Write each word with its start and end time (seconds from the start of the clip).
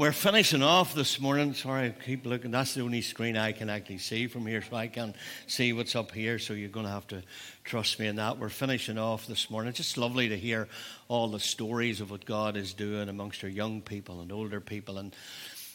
We're 0.00 0.12
finishing 0.12 0.62
off 0.62 0.94
this 0.94 1.20
morning. 1.20 1.52
Sorry, 1.52 1.88
I 1.88 1.90
keep 1.90 2.24
looking. 2.24 2.52
That's 2.52 2.72
the 2.72 2.80
only 2.80 3.02
screen 3.02 3.36
I 3.36 3.52
can 3.52 3.68
actually 3.68 3.98
see 3.98 4.28
from 4.28 4.46
here, 4.46 4.62
so 4.62 4.74
I 4.74 4.86
can 4.86 5.14
see 5.46 5.74
what's 5.74 5.94
up 5.94 6.12
here. 6.12 6.38
So 6.38 6.54
you're 6.54 6.70
going 6.70 6.86
to 6.86 6.92
have 6.92 7.06
to 7.08 7.22
trust 7.64 8.00
me 8.00 8.06
in 8.06 8.16
that. 8.16 8.38
We're 8.38 8.48
finishing 8.48 8.96
off 8.96 9.26
this 9.26 9.50
morning. 9.50 9.68
It's 9.68 9.76
just 9.76 9.98
lovely 9.98 10.30
to 10.30 10.38
hear 10.38 10.68
all 11.08 11.28
the 11.28 11.38
stories 11.38 12.00
of 12.00 12.10
what 12.10 12.24
God 12.24 12.56
is 12.56 12.72
doing 12.72 13.10
amongst 13.10 13.44
our 13.44 13.50
young 13.50 13.82
people 13.82 14.22
and 14.22 14.32
older 14.32 14.58
people. 14.58 14.96
And 14.96 15.14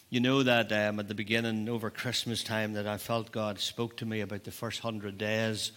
you 0.09 0.21
know 0.21 0.41
that 0.41 0.71
um, 0.71 0.99
at 0.99 1.07
the 1.07 1.13
beginning, 1.13 1.69
over 1.69 1.91
Christmas 1.91 2.43
time, 2.43 2.73
that 2.73 2.87
I 2.87 2.97
felt 2.97 3.31
God 3.31 3.59
spoke 3.59 3.95
to 3.97 4.07
me 4.07 4.21
about 4.21 4.43
the 4.43 4.49
first 4.49 4.79
hundred 4.79 5.19
days 5.19 5.71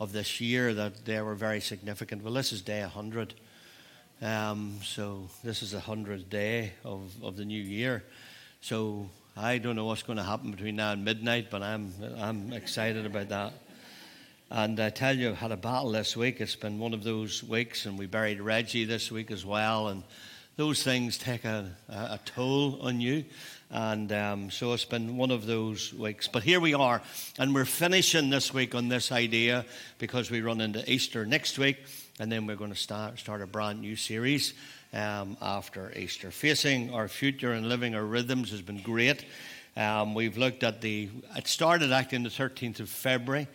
of 0.00 0.10
this 0.10 0.40
year, 0.40 0.74
that 0.74 1.04
they 1.04 1.22
were 1.22 1.36
very 1.36 1.60
significant. 1.60 2.24
Well, 2.24 2.34
this 2.34 2.50
is 2.50 2.62
day 2.62 2.80
100. 2.80 3.34
Um, 4.22 4.78
so 4.84 5.28
this 5.42 5.64
is 5.64 5.72
the 5.72 5.80
hundredth 5.80 6.30
day 6.30 6.74
of, 6.84 7.10
of 7.24 7.36
the 7.36 7.44
new 7.44 7.60
year. 7.60 8.04
So 8.60 9.10
I 9.36 9.58
don't 9.58 9.74
know 9.74 9.86
what's 9.86 10.04
going 10.04 10.18
to 10.18 10.22
happen 10.22 10.52
between 10.52 10.76
now 10.76 10.92
and 10.92 11.04
midnight, 11.04 11.48
but 11.50 11.60
I'm 11.60 11.92
I'm 12.20 12.52
excited 12.52 13.04
about 13.04 13.30
that. 13.30 13.52
And 14.48 14.78
I 14.78 14.90
tell 14.90 15.16
you, 15.16 15.30
I've 15.30 15.38
had 15.38 15.50
a 15.50 15.56
battle 15.56 15.90
this 15.90 16.16
week. 16.16 16.40
It's 16.40 16.54
been 16.54 16.78
one 16.78 16.94
of 16.94 17.02
those 17.02 17.42
weeks, 17.42 17.84
and 17.84 17.98
we 17.98 18.06
buried 18.06 18.40
Reggie 18.40 18.84
this 18.84 19.10
week 19.10 19.32
as 19.32 19.44
well. 19.44 19.88
And 19.88 20.04
those 20.54 20.84
things 20.84 21.18
take 21.18 21.44
a, 21.44 21.74
a 21.88 22.20
toll 22.24 22.80
on 22.82 23.00
you. 23.00 23.24
And 23.72 24.12
um, 24.12 24.50
so 24.52 24.72
it's 24.72 24.84
been 24.84 25.16
one 25.16 25.32
of 25.32 25.46
those 25.46 25.92
weeks. 25.92 26.28
But 26.28 26.44
here 26.44 26.60
we 26.60 26.74
are, 26.74 27.02
and 27.40 27.52
we're 27.52 27.64
finishing 27.64 28.30
this 28.30 28.54
week 28.54 28.76
on 28.76 28.86
this 28.86 29.10
idea 29.10 29.64
because 29.98 30.30
we 30.30 30.42
run 30.42 30.60
into 30.60 30.88
Easter 30.88 31.26
next 31.26 31.58
week 31.58 31.78
and 32.20 32.30
then 32.30 32.46
we're 32.46 32.56
going 32.56 32.72
to 32.72 32.76
start, 32.76 33.18
start 33.18 33.40
a 33.40 33.46
brand 33.46 33.80
new 33.80 33.96
series 33.96 34.54
um, 34.92 35.36
after 35.40 35.92
Easter. 35.96 36.30
Facing 36.30 36.92
our 36.92 37.08
future 37.08 37.52
and 37.52 37.68
living 37.68 37.94
our 37.94 38.04
rhythms 38.04 38.50
has 38.50 38.62
been 38.62 38.82
great. 38.82 39.24
Um, 39.76 40.14
we've 40.14 40.36
looked 40.36 40.62
at 40.62 40.80
the, 40.80 41.08
it 41.36 41.48
started 41.48 41.92
on 41.92 42.22
the 42.22 42.28
13th 42.28 42.80
of 42.80 42.90
February, 42.90 43.48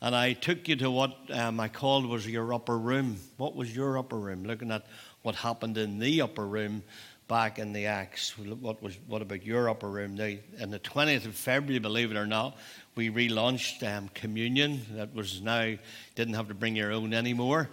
and 0.00 0.14
I 0.14 0.34
took 0.34 0.68
you 0.68 0.76
to 0.76 0.90
what 0.90 1.16
um, 1.32 1.58
I 1.58 1.68
called 1.68 2.06
was 2.06 2.26
your 2.26 2.54
upper 2.54 2.78
room. 2.78 3.16
What 3.36 3.56
was 3.56 3.74
your 3.74 3.98
upper 3.98 4.16
room? 4.16 4.44
Looking 4.44 4.70
at 4.70 4.86
what 5.22 5.34
happened 5.34 5.76
in 5.76 5.98
the 5.98 6.20
upper 6.20 6.46
room 6.46 6.82
back 7.26 7.58
in 7.58 7.72
the 7.72 7.86
Acts. 7.86 8.36
What, 8.38 8.82
was, 8.82 8.96
what 9.06 9.22
about 9.22 9.44
your 9.44 9.68
upper 9.68 9.88
room? 9.88 10.14
Now, 10.14 10.34
on 10.60 10.70
the 10.70 10.78
20th 10.78 11.24
of 11.24 11.34
February, 11.34 11.78
believe 11.78 12.10
it 12.10 12.16
or 12.16 12.26
not, 12.26 12.56
we 12.94 13.10
relaunched 13.10 13.82
um, 13.82 14.08
communion. 14.14 14.82
That 14.92 15.14
was 15.14 15.40
now, 15.40 15.74
didn't 16.14 16.34
have 16.34 16.48
to 16.48 16.54
bring 16.54 16.76
your 16.76 16.92
own 16.92 17.14
anymore. 17.14 17.70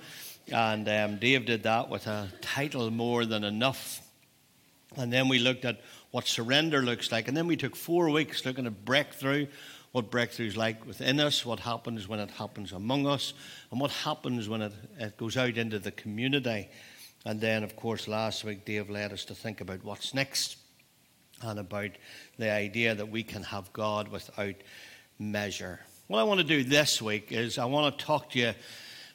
And 0.51 0.87
um, 0.89 1.17
Dave 1.17 1.45
did 1.45 1.63
that 1.63 1.89
with 1.89 2.07
a 2.07 2.29
title, 2.41 2.91
More 2.91 3.25
Than 3.25 3.43
Enough. 3.43 4.01
And 4.97 5.11
then 5.11 5.29
we 5.29 5.39
looked 5.39 5.63
at 5.63 5.79
what 6.11 6.27
surrender 6.27 6.81
looks 6.81 7.11
like. 7.11 7.27
And 7.27 7.37
then 7.37 7.47
we 7.47 7.55
took 7.55 7.75
four 7.75 8.09
weeks 8.09 8.45
looking 8.45 8.65
at 8.65 8.83
breakthrough, 8.83 9.47
what 9.93 10.11
breakthrough 10.11 10.47
is 10.47 10.57
like 10.57 10.85
within 10.85 11.19
us, 11.19 11.45
what 11.45 11.61
happens 11.61 12.07
when 12.07 12.19
it 12.19 12.31
happens 12.31 12.71
among 12.73 13.07
us, 13.07 13.33
and 13.71 13.79
what 13.79 13.91
happens 13.91 14.49
when 14.49 14.61
it, 14.61 14.73
it 14.99 15.17
goes 15.17 15.37
out 15.37 15.57
into 15.57 15.79
the 15.79 15.91
community. 15.91 16.69
And 17.25 17.39
then, 17.39 17.63
of 17.63 17.75
course, 17.75 18.07
last 18.07 18.43
week, 18.43 18.65
Dave 18.65 18.89
led 18.89 19.13
us 19.13 19.25
to 19.25 19.35
think 19.35 19.61
about 19.61 19.83
what's 19.83 20.13
next 20.13 20.57
and 21.41 21.59
about 21.59 21.91
the 22.37 22.49
idea 22.49 22.95
that 22.95 23.09
we 23.09 23.23
can 23.23 23.43
have 23.43 23.71
God 23.73 24.09
without 24.09 24.55
measure. 25.19 25.79
What 26.07 26.19
I 26.19 26.23
want 26.23 26.39
to 26.39 26.45
do 26.45 26.63
this 26.63 27.01
week 27.01 27.31
is 27.31 27.57
I 27.57 27.65
want 27.65 27.97
to 27.97 28.05
talk 28.05 28.31
to 28.31 28.39
you 28.39 28.53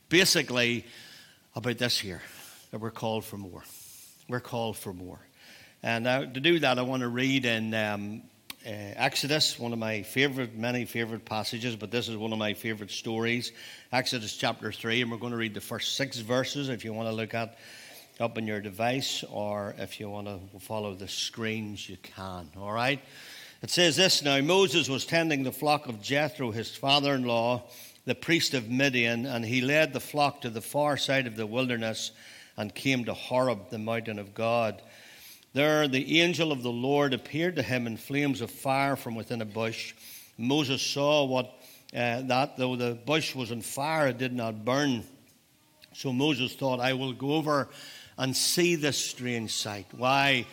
basically 0.09 0.87
about 1.57 1.79
this 1.79 1.99
here 1.99 2.21
that 2.71 2.79
we're 2.79 2.91
called 2.91 3.25
for 3.25 3.39
more. 3.39 3.65
We're 4.29 4.41
called 4.41 4.77
for 4.77 4.93
more. 4.93 5.19
And 5.83 6.07
uh, 6.07 6.27
to 6.27 6.41
do 6.41 6.59
that, 6.59 6.79
I 6.79 6.83
want 6.83 7.01
to 7.01 7.09
read 7.09 7.47
in 7.47 7.73
um, 7.73 8.23
uh, 8.67 8.71
Exodus, 8.71 9.59
one 9.59 9.73
of 9.73 9.79
my 9.79 10.03
favorite, 10.03 10.55
many 10.55 10.85
favorite 10.85 11.25
passages, 11.25 11.75
but 11.75 11.91
this 11.91 12.09
is 12.09 12.17
one 12.17 12.33
of 12.33 12.39
my 12.39 12.53
favorite 12.53 12.91
stories. 12.91 13.53
Exodus 13.91 14.37
chapter 14.37 14.71
3, 14.71 15.03
and 15.03 15.11
we're 15.11 15.17
going 15.17 15.33
to 15.33 15.39
read 15.39 15.55
the 15.55 15.61
first 15.63 15.97
six 15.97 16.19
verses 16.19 16.69
if 16.69 16.85
you 16.85 16.93
want 16.93 17.09
to 17.09 17.15
look 17.15 17.33
at 17.33 17.57
up 18.21 18.37
on 18.37 18.47
your 18.47 18.61
device, 18.61 19.25
or 19.31 19.75
if 19.79 19.99
you 19.99 20.11
want 20.11 20.27
to 20.27 20.61
follow 20.61 20.95
the 20.95 21.09
screens, 21.09 21.89
you 21.89 21.97
can. 22.03 22.51
All 22.59 22.73
right? 22.73 23.01
It 23.63 23.71
says 23.71 23.97
this 23.97 24.23
now 24.23 24.41
Moses 24.43 24.89
was 24.91 25.07
tending 25.07 25.43
the 25.43 25.53
flock 25.53 25.89
of 25.89 26.03
Jethro, 26.03 26.51
his 26.51 26.75
father 26.77 27.15
in 27.15 27.25
law 27.25 27.65
the 28.07 28.15
priest 28.15 28.55
of 28.55 28.71
Midian, 28.71 29.27
and 29.27 29.45
he 29.45 29.61
led 29.61 29.93
the 29.93 30.01
flock 30.01 30.41
to 30.41 30.51
the 30.51 30.63
far 30.63 30.97
side 30.97 31.27
of 31.27 31.37
the 31.37 31.47
wilderness 31.47 32.13
and 32.57 32.75
came 32.75 33.05
to 33.05 33.13
Horeb, 33.15 33.69
the 33.71 33.79
mountain 33.79 34.19
of 34.19 34.33
God. 34.33 34.81
There, 35.53 35.89
the 35.89 36.21
angel 36.21 36.53
of 36.53 36.63
the 36.63 36.73
Lord 36.73 37.13
appeared 37.13 37.57
to 37.57 37.63
him 37.63 37.87
in 37.87 37.97
flames 37.97 38.41
of 38.41 38.51
fire 38.51 38.97
from 38.97 39.15
within 39.15 39.43
a 39.43 39.47
bush. 39.47 39.95
Moses 40.39 40.81
saw 40.81 41.25
what 41.25 41.53
uh, 41.95 42.23
that 42.23 42.57
though 42.57 42.77
the 42.77 42.95
bush 42.95 43.35
was 43.35 43.53
on 43.53 43.61
fire, 43.61 44.09
it 44.09 44.19
did 44.19 44.33
not 44.33 44.65
burn. 44.65 45.05
So 45.95 46.13
Moses 46.13 46.55
thought, 46.55 46.81
I 46.81 46.93
will 46.93 47.13
go 47.13 47.33
over 47.33 47.69
and 48.19 48.37
see 48.37 48.75
this 48.75 48.99
strange 48.99 49.55
sight. 49.55 49.87
Why 49.97 50.47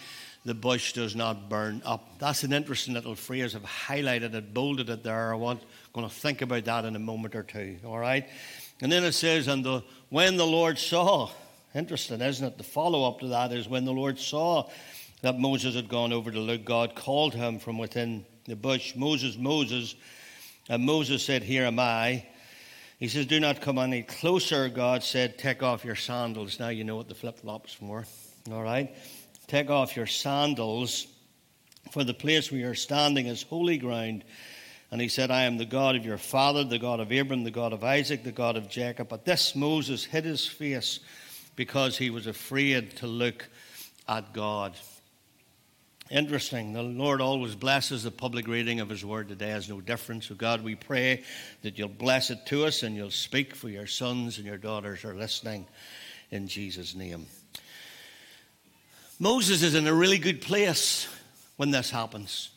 the 0.46 0.54
bush 0.54 0.94
does 0.94 1.16
not 1.16 1.50
burn 1.50 1.81
up. 1.86 2.20
That's 2.20 2.44
an 2.44 2.52
interesting 2.52 2.94
little 2.94 3.16
phrase. 3.16 3.56
I've 3.56 3.64
highlighted 3.64 4.34
it, 4.34 4.54
bolded 4.54 4.90
it 4.90 5.04
there. 5.04 5.34
I 5.34 5.36
want 5.36 5.62
going 5.94 6.08
to 6.08 6.14
think 6.14 6.42
about 6.42 6.66
that 6.66 6.86
in 6.86 6.96
a 6.96 7.00
moment 7.00 7.36
or 7.36 7.44
two. 7.44 7.78
All 7.86 8.00
right. 8.00 8.28
And 8.82 8.92
then 8.92 9.03
it 9.03 9.14
says, 9.14 9.48
and 9.48 9.64
the, 9.64 9.84
when 10.09 10.36
the 10.36 10.46
Lord 10.46 10.78
saw, 10.78 11.30
interesting, 11.74 12.20
isn't 12.20 12.46
it? 12.46 12.58
The 12.58 12.64
follow 12.64 13.08
up 13.08 13.20
to 13.20 13.28
that 13.28 13.52
is 13.52 13.70
when 13.70 13.86
the 13.86 13.94
Lord 13.94 14.20
saw 14.20 14.70
that 15.22 15.40
Moses 15.40 15.76
had 15.76 15.88
gone 15.88 16.12
over 16.12 16.32
to 16.32 16.40
look, 16.40 16.66
God 16.66 16.96
called 16.96 17.34
him 17.34 17.59
from 17.59 17.78
within 17.78 18.26
the 18.46 18.56
bush, 18.56 18.96
Moses, 18.96 19.38
Moses. 19.38 19.96
And 20.68 20.84
Moses 20.84 21.24
said, 21.24 21.44
Here 21.44 21.66
am 21.66 21.80
I. 21.80 22.26
He 23.00 23.08
says, 23.08 23.26
Do 23.26 23.40
not 23.40 23.62
come 23.62 23.78
any 23.78 24.02
closer. 24.02 24.68
God 24.68 25.03
said, 25.03 25.38
Take 25.38 25.64
off 25.64 25.86
your 25.86 25.96
sandals. 25.96 26.59
Now 26.59 26.70
you 26.70 26.84
know 26.84 26.96
what 26.96 27.08
the 27.08 27.16
flip 27.16 27.40
flops 27.40 27.82
were. 27.82 28.06
All 28.52 28.64
right. 28.64 28.94
Take 29.48 29.70
off 29.70 29.96
your 29.96 30.08
sandals, 30.08 31.08
for 31.92 32.04
the 32.04 32.14
place 32.14 32.52
where 32.52 32.62
you're 32.62 32.76
standing 32.76 33.28
is 33.28 33.44
holy 33.44 33.78
ground. 33.78 34.24
And 34.92 35.02
he 35.02 35.08
said, 35.08 35.31
I 35.31 35.44
am 35.44 35.58
the 35.58 35.66
God 35.66 35.96
of 35.96 36.06
your 36.06 36.18
father, 36.18 36.64
the 36.64 36.80
God 36.80 37.00
of 37.00 37.12
Abraham, 37.12 37.44
the 37.44 37.52
God 37.52 37.74
of 37.74 37.84
Isaac, 37.84 38.24
the 38.24 38.32
God 38.32 38.58
of 38.58 38.70
Jacob. 38.70 39.09
But 39.09 39.26
this 39.26 39.56
Moses 39.56 40.06
hid 40.06 40.26
his 40.26 40.46
face 40.46 41.00
because 41.56 41.98
he 41.98 42.09
was 42.09 42.28
afraid 42.28 42.98
to 42.98 43.08
look 43.08 43.48
at 44.08 44.34
God. 44.34 44.74
Interesting. 46.12 46.74
The 46.74 46.84
Lord 46.84 47.22
always 47.22 47.56
blesses 47.56 48.03
the 48.03 48.12
public 48.12 48.48
reading 48.48 48.80
of 48.82 48.90
His 48.90 49.06
Word 49.06 49.30
today 49.30 49.50
has 49.50 49.70
no 49.70 49.82
difference. 49.82 50.28
So, 50.28 50.36
God, 50.36 50.64
we 50.64 50.76
pray 50.76 51.24
that 51.62 51.80
you'll 51.80 51.88
bless 51.88 52.30
it 52.30 52.46
to 52.48 52.66
us 52.66 52.84
and 52.84 52.96
you'll 52.96 53.09
speak 53.09 53.56
for 53.56 53.70
your 53.70 53.88
sons 53.88 54.38
and 54.38 54.46
your 54.46 54.58
daughters 54.58 55.06
are 55.06 55.16
listening 55.16 55.66
in 56.30 56.48
Jesus' 56.48 56.94
name. 56.94 57.26
Moses 59.23 59.63
is 59.63 59.73
in 59.73 59.88
a 59.88 59.94
really 59.94 60.17
good 60.17 60.41
place 60.41 61.07
when 61.56 61.72
this 61.72 61.89
happens. 61.89 62.50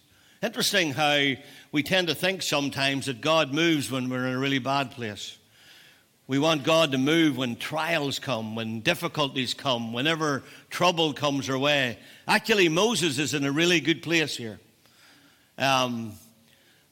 Interesting 0.43 0.91
how 0.91 1.35
we 1.71 1.85
tend 1.85 2.09
to 2.09 2.15
think 2.17 2.43
sometimes 2.43 3.07
that 3.07 3.21
God 3.21 3.55
moves 3.55 3.89
when 3.89 4.09
we're 4.09 4.27
in 4.27 4.35
a 4.35 4.39
really 4.39 4.59
bad 4.59 4.91
place. 4.91 5.39
We 6.27 6.41
want 6.41 6.65
God 6.65 6.91
to 6.91 6.99
move 6.99 7.37
when 7.37 7.55
trials 7.55 8.19
come, 8.19 8.57
when 8.57 8.81
difficulties 8.81 9.55
come, 9.55 9.93
whenever 9.93 10.43
trouble 10.69 11.13
comes 11.13 11.49
our 11.49 11.57
way. 11.57 12.01
Actually, 12.27 12.69
Moses 12.69 13.21
is 13.21 13.33
in 13.33 13.45
a 13.45 13.53
really 13.53 13.79
good 13.79 14.03
place 14.03 14.37
here. 14.37 14.59
Um, 15.59 16.15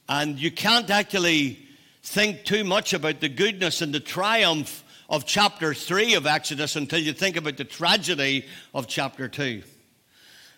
and 0.07 0.39
you 0.39 0.51
can't 0.51 0.89
actually 0.89 1.59
think 2.01 2.45
too 2.45 2.63
much 2.63 2.93
about 2.93 3.19
the 3.19 3.27
goodness 3.27 3.81
and 3.81 3.93
the 3.93 3.99
triumph 3.99 4.84
of 5.09 5.25
chapter 5.25 5.73
3 5.73 6.15
of 6.15 6.25
Exodus 6.25 6.75
until 6.75 6.99
you 6.99 7.13
think 7.13 7.35
about 7.37 7.57
the 7.57 7.63
tragedy 7.63 8.45
of 8.73 8.87
chapter 8.87 9.27
2. 9.27 9.63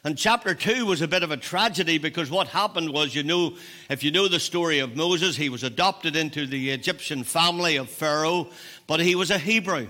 And 0.04 0.18
chapter 0.18 0.56
2 0.56 0.86
was 0.86 1.02
a 1.02 1.08
bit 1.08 1.24
of 1.24 1.32
a 1.32 1.38
tragedy 1.38 1.98
because 1.98 2.32
what 2.32 2.48
happened 2.48 2.92
was, 2.92 3.14
you 3.14 3.24
know, 3.24 3.58
if 3.90 4.04
you 4.04 4.12
know 4.12 4.28
the 4.28 4.40
story 4.40 4.80
of 4.80 4.96
Moses, 4.96 5.36
he 5.36 5.50
was 5.50 5.64
adopted 5.64 6.16
into 6.16 6.46
the 6.46 6.70
Egyptian 6.70 7.24
family 7.24 7.76
of 7.76 7.90
Pharaoh, 7.90 8.48
but 8.86 9.02
he 9.02 9.16
was 9.16 9.32
a 9.32 9.38
Hebrew. 9.38 9.88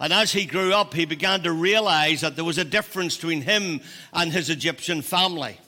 And 0.00 0.12
as 0.12 0.32
he 0.32 0.46
grew 0.46 0.72
up, 0.72 0.94
he 0.94 1.04
began 1.04 1.42
to 1.42 1.52
realize 1.52 2.22
that 2.22 2.34
there 2.34 2.44
was 2.44 2.58
a 2.58 2.64
difference 2.64 3.16
between 3.16 3.42
him 3.42 3.80
and 4.12 4.32
his 4.32 4.50
Egyptian 4.50 5.00
family. 5.00 5.58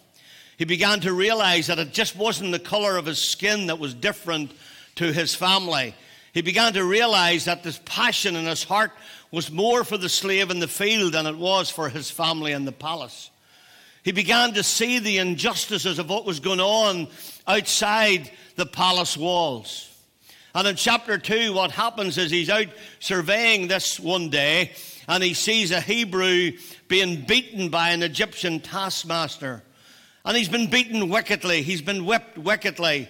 He 0.59 0.65
began 0.65 1.01
to 1.01 1.13
realize 1.13 1.69
that 1.69 1.79
it 1.79 1.93
just 1.93 2.17
wasn't 2.17 2.51
the 2.53 2.59
color 2.59 2.97
of 2.97 3.07
his 3.07 3.23
skin 3.23 3.69
that 3.69 3.79
was 3.79 3.95
different 3.95 4.51
to 4.97 5.13
his 5.13 5.37
family. 5.37 5.95
He 6.33 6.43
began 6.43 6.73
to 6.75 6.85
realize 6.85 7.47
that 7.47 7.63
this 7.63 7.81
passion 7.85 8.37
in 8.37 8.47
his 8.47 8.65
heart 8.65 8.93
was 9.31 9.51
more 9.51 9.85
for 9.85 9.99
the 9.99 10.09
slave 10.09 10.51
in 10.51 10.59
the 10.59 10.69
field 10.69 11.13
than 11.13 11.27
it 11.27 11.37
was 11.37 11.71
for 11.71 11.89
his 11.89 12.11
family 12.11 12.53
in 12.53 12.65
the 12.65 12.73
palace. 12.73 13.31
He 14.03 14.13
began 14.13 14.55
to 14.55 14.63
see 14.63 14.99
the 14.99 15.19
injustices 15.19 15.99
of 15.99 16.09
what 16.09 16.25
was 16.25 16.41
going 16.41 16.61
on 16.61 17.09
outside 17.47 18.31
the 18.57 18.67
palace 18.67 19.17
walls. 19.17 19.85
And 20.55 20.67
in 20.67 20.77
chapter 20.77 21.19
2, 21.19 21.53
what 21.53 21.71
happens 21.71 22.17
is 22.17 22.31
he's 22.31 22.51
out 22.51 22.69
surveying 23.01 23.69
this 23.69 24.01
one 24.01 24.31
day 24.31 24.73
and 25.07 25.23
he 25.23 25.35
sees 25.35 25.71
a 25.71 25.81
Hebrew 25.81 26.53
being 26.89 27.23
beaten 27.23 27.69
by 27.69 27.91
an 27.91 28.03
Egyptian 28.03 28.61
taskmaster. 28.61 29.63
And 30.25 30.37
he's 30.37 30.49
been 30.49 30.69
beaten 30.69 31.09
wickedly, 31.09 31.63
he's 31.63 31.83
been 31.83 32.05
whipped 32.05 32.37
wickedly. 32.37 33.09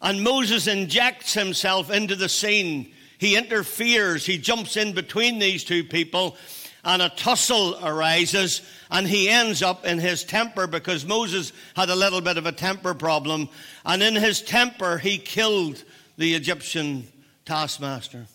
And 0.00 0.22
Moses 0.22 0.66
injects 0.66 1.34
himself 1.34 1.90
into 1.90 2.14
the 2.14 2.28
scene. 2.28 2.92
He 3.18 3.36
interferes, 3.36 4.24
he 4.24 4.38
jumps 4.38 4.76
in 4.76 4.92
between 4.92 5.38
these 5.38 5.64
two 5.64 5.82
people, 5.82 6.36
and 6.84 7.02
a 7.02 7.08
tussle 7.08 7.84
arises, 7.84 8.62
and 8.90 9.06
he 9.06 9.28
ends 9.28 9.62
up 9.62 9.84
in 9.84 9.98
his 9.98 10.22
temper 10.22 10.66
because 10.66 11.04
Moses 11.04 11.52
had 11.74 11.90
a 11.90 11.96
little 11.96 12.20
bit 12.20 12.38
of 12.38 12.46
a 12.46 12.52
temper 12.52 12.94
problem. 12.94 13.48
And 13.84 14.02
in 14.02 14.14
his 14.14 14.40
temper, 14.40 14.98
he 14.98 15.18
killed 15.18 15.82
the 16.16 16.34
Egyptian 16.34 17.08
taskmaster. 17.44 18.26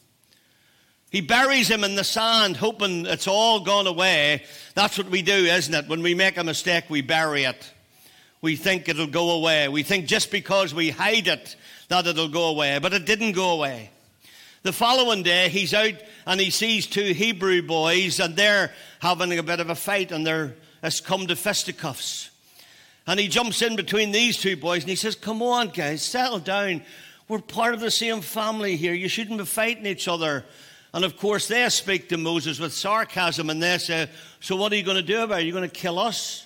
He 1.10 1.22
buries 1.22 1.70
him 1.70 1.84
in 1.84 1.96
the 1.96 2.04
sand, 2.04 2.58
hoping 2.58 3.06
it's 3.06 3.28
all 3.28 3.60
gone 3.60 3.88
away. 3.88 4.44
That's 4.74 4.98
what 4.98 5.10
we 5.10 5.22
do, 5.22 5.32
isn't 5.32 5.74
it? 5.74 5.88
When 5.88 6.02
we 6.02 6.16
make 6.16 6.38
a 6.38 6.44
mistake, 6.44 6.86
we 6.90 7.02
bury 7.02 7.44
it. 7.44 7.72
We 8.44 8.58
think 8.58 8.90
it'll 8.90 9.08
go 9.08 9.32
away. 9.32 9.70
We 9.70 9.84
think 9.84 10.06
just 10.06 10.30
because 10.30 10.74
we 10.74 10.90
hide 10.90 11.30
it, 11.30 11.56
that 11.88 12.06
it'll 12.06 12.28
go 12.28 12.50
away. 12.50 12.78
But 12.78 12.92
it 12.92 13.06
didn't 13.06 13.32
go 13.32 13.52
away. 13.52 13.90
The 14.64 14.74
following 14.74 15.24
day, 15.24 15.48
he's 15.48 15.74
out 15.74 15.94
and 16.28 16.42
he 16.42 16.50
sees 16.50 16.86
two 16.86 17.14
Hebrew 17.14 17.62
boys, 17.62 18.20
and 18.20 18.36
they're 18.36 18.74
having 19.00 19.38
a 19.40 19.44
bit 19.44 19.62
of 19.62 19.70
a 19.70 19.76
fight, 19.76 20.12
and 20.12 20.28
they're 20.28 20.56
it's 20.84 21.00
come 21.00 21.26
to 21.28 21.38
fisticuffs. 21.38 22.32
And 23.08 23.18
he 23.18 23.30
jumps 23.30 23.62
in 23.62 23.78
between 23.78 24.12
these 24.12 24.38
two 24.38 24.58
boys 24.58 24.84
and 24.84 24.90
he 24.90 24.98
says, 24.98 25.16
Come 25.16 25.42
on, 25.42 25.70
guys, 25.70 26.02
settle 26.02 26.40
down. 26.40 26.82
We're 27.30 27.40
part 27.40 27.74
of 27.74 27.80
the 27.80 27.92
same 27.92 28.20
family 28.20 28.76
here. 28.76 28.94
You 28.94 29.08
shouldn't 29.08 29.38
be 29.38 29.46
fighting 29.46 29.86
each 29.86 30.10
other. 30.10 30.44
And 30.94 31.06
of 31.06 31.16
course, 31.16 31.48
they 31.48 31.68
speak 31.70 32.10
to 32.10 32.18
Moses 32.18 32.60
with 32.60 32.74
sarcasm 32.74 33.50
and 33.50 33.64
they 33.64 33.78
say, 33.78 34.10
So 34.42 34.58
what 34.58 34.74
are 34.74 34.76
you 34.76 34.84
going 34.84 34.98
to 34.98 35.04
do 35.04 35.24
about 35.24 35.40
it? 35.40 35.44
Are 35.44 35.46
you 35.46 35.54
going 35.54 35.70
to 35.70 35.74
kill 35.74 35.98
us 35.98 36.46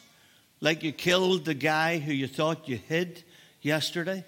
like 0.61 0.83
you 0.83 0.91
killed 0.91 1.45
the 1.45 1.53
guy 1.53 1.99
who 1.99 2.13
you 2.13 2.27
thought 2.27 2.67
you 2.67 2.77
hid 2.77 3.23
yesterday? 3.61 4.23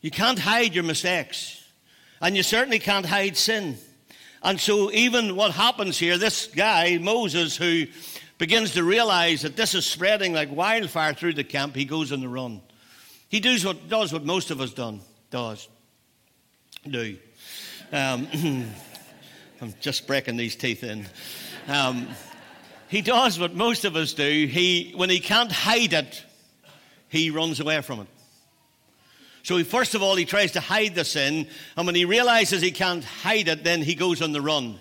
You 0.00 0.10
can't 0.10 0.38
hide 0.38 0.74
your 0.74 0.84
mistakes. 0.84 1.62
And 2.20 2.36
you 2.36 2.42
certainly 2.42 2.78
can't 2.78 3.06
hide 3.06 3.36
sin. 3.36 3.78
And 4.42 4.60
so, 4.60 4.90
even 4.92 5.36
what 5.36 5.52
happens 5.52 5.98
here, 5.98 6.18
this 6.18 6.46
guy, 6.46 6.98
Moses, 6.98 7.56
who 7.56 7.86
begins 8.38 8.72
to 8.72 8.82
realize 8.82 9.42
that 9.42 9.56
this 9.56 9.74
is 9.74 9.86
spreading 9.86 10.32
like 10.32 10.50
wildfire 10.50 11.14
through 11.14 11.34
the 11.34 11.44
camp, 11.44 11.76
he 11.76 11.84
goes 11.84 12.12
on 12.12 12.20
the 12.20 12.28
run. 12.28 12.60
He 13.28 13.40
does 13.40 13.64
what, 13.64 13.88
does 13.88 14.12
what 14.12 14.24
most 14.24 14.50
of 14.50 14.60
us 14.60 14.72
done, 14.72 15.00
does. 15.30 15.68
Do. 16.88 17.16
Um, 17.92 18.26
I'm 19.60 19.74
just 19.80 20.08
breaking 20.08 20.36
these 20.36 20.56
teeth 20.56 20.82
in. 20.82 21.06
Um, 21.68 22.08
he 22.92 23.00
does 23.00 23.38
what 23.38 23.54
most 23.54 23.86
of 23.86 23.96
us 23.96 24.12
do. 24.12 24.46
He, 24.46 24.92
when 24.94 25.08
he 25.08 25.18
can't 25.18 25.50
hide 25.50 25.94
it, 25.94 26.22
he 27.08 27.30
runs 27.30 27.58
away 27.58 27.80
from 27.80 28.00
it. 28.00 28.06
So, 29.44 29.56
he, 29.56 29.64
first 29.64 29.94
of 29.94 30.02
all, 30.02 30.14
he 30.14 30.26
tries 30.26 30.52
to 30.52 30.60
hide 30.60 30.94
the 30.94 31.06
sin, 31.06 31.48
and 31.74 31.86
when 31.86 31.94
he 31.94 32.04
realizes 32.04 32.60
he 32.60 32.70
can't 32.70 33.02
hide 33.02 33.48
it, 33.48 33.64
then 33.64 33.80
he 33.80 33.94
goes 33.94 34.20
on 34.20 34.32
the 34.32 34.42
run. 34.42 34.78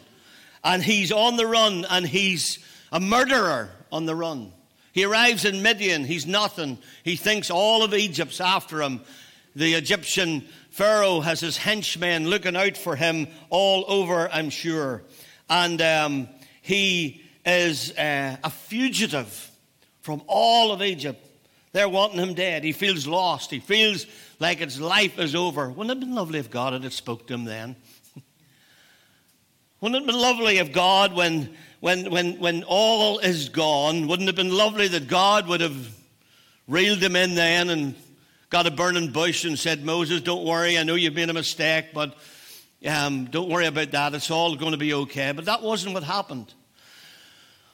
And 0.61 0.83
he's 0.83 1.13
on 1.13 1.37
the 1.37 1.47
run, 1.47 1.85
and 1.89 2.05
he's 2.05 2.59
a 2.91 2.99
murderer 2.99 3.69
on 3.93 4.05
the 4.05 4.15
run. 4.15 4.51
He 4.91 5.05
arrives 5.05 5.45
in 5.45 5.63
Midian. 5.63 6.03
He's 6.03 6.27
nothing. 6.27 6.79
He 7.05 7.15
thinks 7.15 7.49
all 7.49 7.81
of 7.81 7.93
Egypt's 7.93 8.41
after 8.41 8.81
him. 8.81 8.99
The 9.55 9.75
Egyptian 9.75 10.45
Pharaoh 10.69 11.21
has 11.21 11.39
his 11.39 11.55
henchmen 11.55 12.29
looking 12.29 12.57
out 12.57 12.75
for 12.75 12.97
him 12.97 13.29
all 13.49 13.85
over, 13.87 14.29
I'm 14.29 14.49
sure. 14.49 15.01
And 15.49 15.81
um, 15.81 16.29
he 16.61 17.20
is 17.45 17.95
uh, 17.97 18.37
a 18.43 18.49
fugitive 18.49 19.51
from 20.01 20.21
all 20.27 20.71
of 20.71 20.81
Egypt. 20.81 21.25
They're 21.73 21.89
wanting 21.89 22.19
him 22.19 22.33
dead. 22.33 22.63
He 22.63 22.73
feels 22.73 23.07
lost. 23.07 23.49
He 23.49 23.59
feels 23.59 24.05
like 24.39 24.59
his 24.59 24.79
life 24.79 25.19
is 25.19 25.35
over. 25.35 25.69
Wouldn't 25.69 25.91
it 25.91 25.95
have 25.95 25.99
been 25.99 26.15
lovely 26.15 26.39
if 26.39 26.51
God 26.51 26.81
had 26.81 26.91
spoke 26.91 27.27
to 27.27 27.33
him 27.33 27.45
then? 27.45 27.75
Wouldn't 29.81 29.95
it 29.95 30.05
have 30.05 30.13
been 30.13 30.21
lovely 30.21 30.57
if 30.57 30.73
God, 30.73 31.13
when 31.13 31.55
when, 31.81 32.11
when, 32.11 32.39
when 32.39 32.63
all 32.63 33.17
is 33.19 33.49
gone, 33.49 34.07
wouldn't 34.07 34.29
it 34.29 34.37
have 34.37 34.45
been 34.47 34.55
lovely 34.55 34.87
that 34.87 35.07
God 35.07 35.47
would 35.47 35.61
have 35.61 35.97
reeled 36.67 36.99
him 36.99 37.15
in 37.15 37.33
then 37.33 37.69
and 37.69 37.95
got 38.51 38.67
a 38.67 38.71
burning 38.71 39.11
bush 39.11 39.45
and 39.45 39.57
said, 39.57 39.83
Moses, 39.83 40.21
don't 40.21 40.45
worry, 40.45 40.77
I 40.77 40.83
know 40.83 40.93
you've 40.93 41.15
made 41.15 41.31
a 41.31 41.33
mistake, 41.33 41.87
but 41.91 42.15
um, 42.87 43.25
don't 43.25 43.49
worry 43.49 43.65
about 43.65 43.91
that. 43.91 44.13
It's 44.13 44.29
all 44.29 44.55
going 44.55 44.73
to 44.73 44.77
be 44.77 44.93
okay. 44.93 45.31
But 45.31 45.45
that 45.45 45.63
wasn't 45.63 45.95
what 45.95 46.03
happened. 46.03 46.53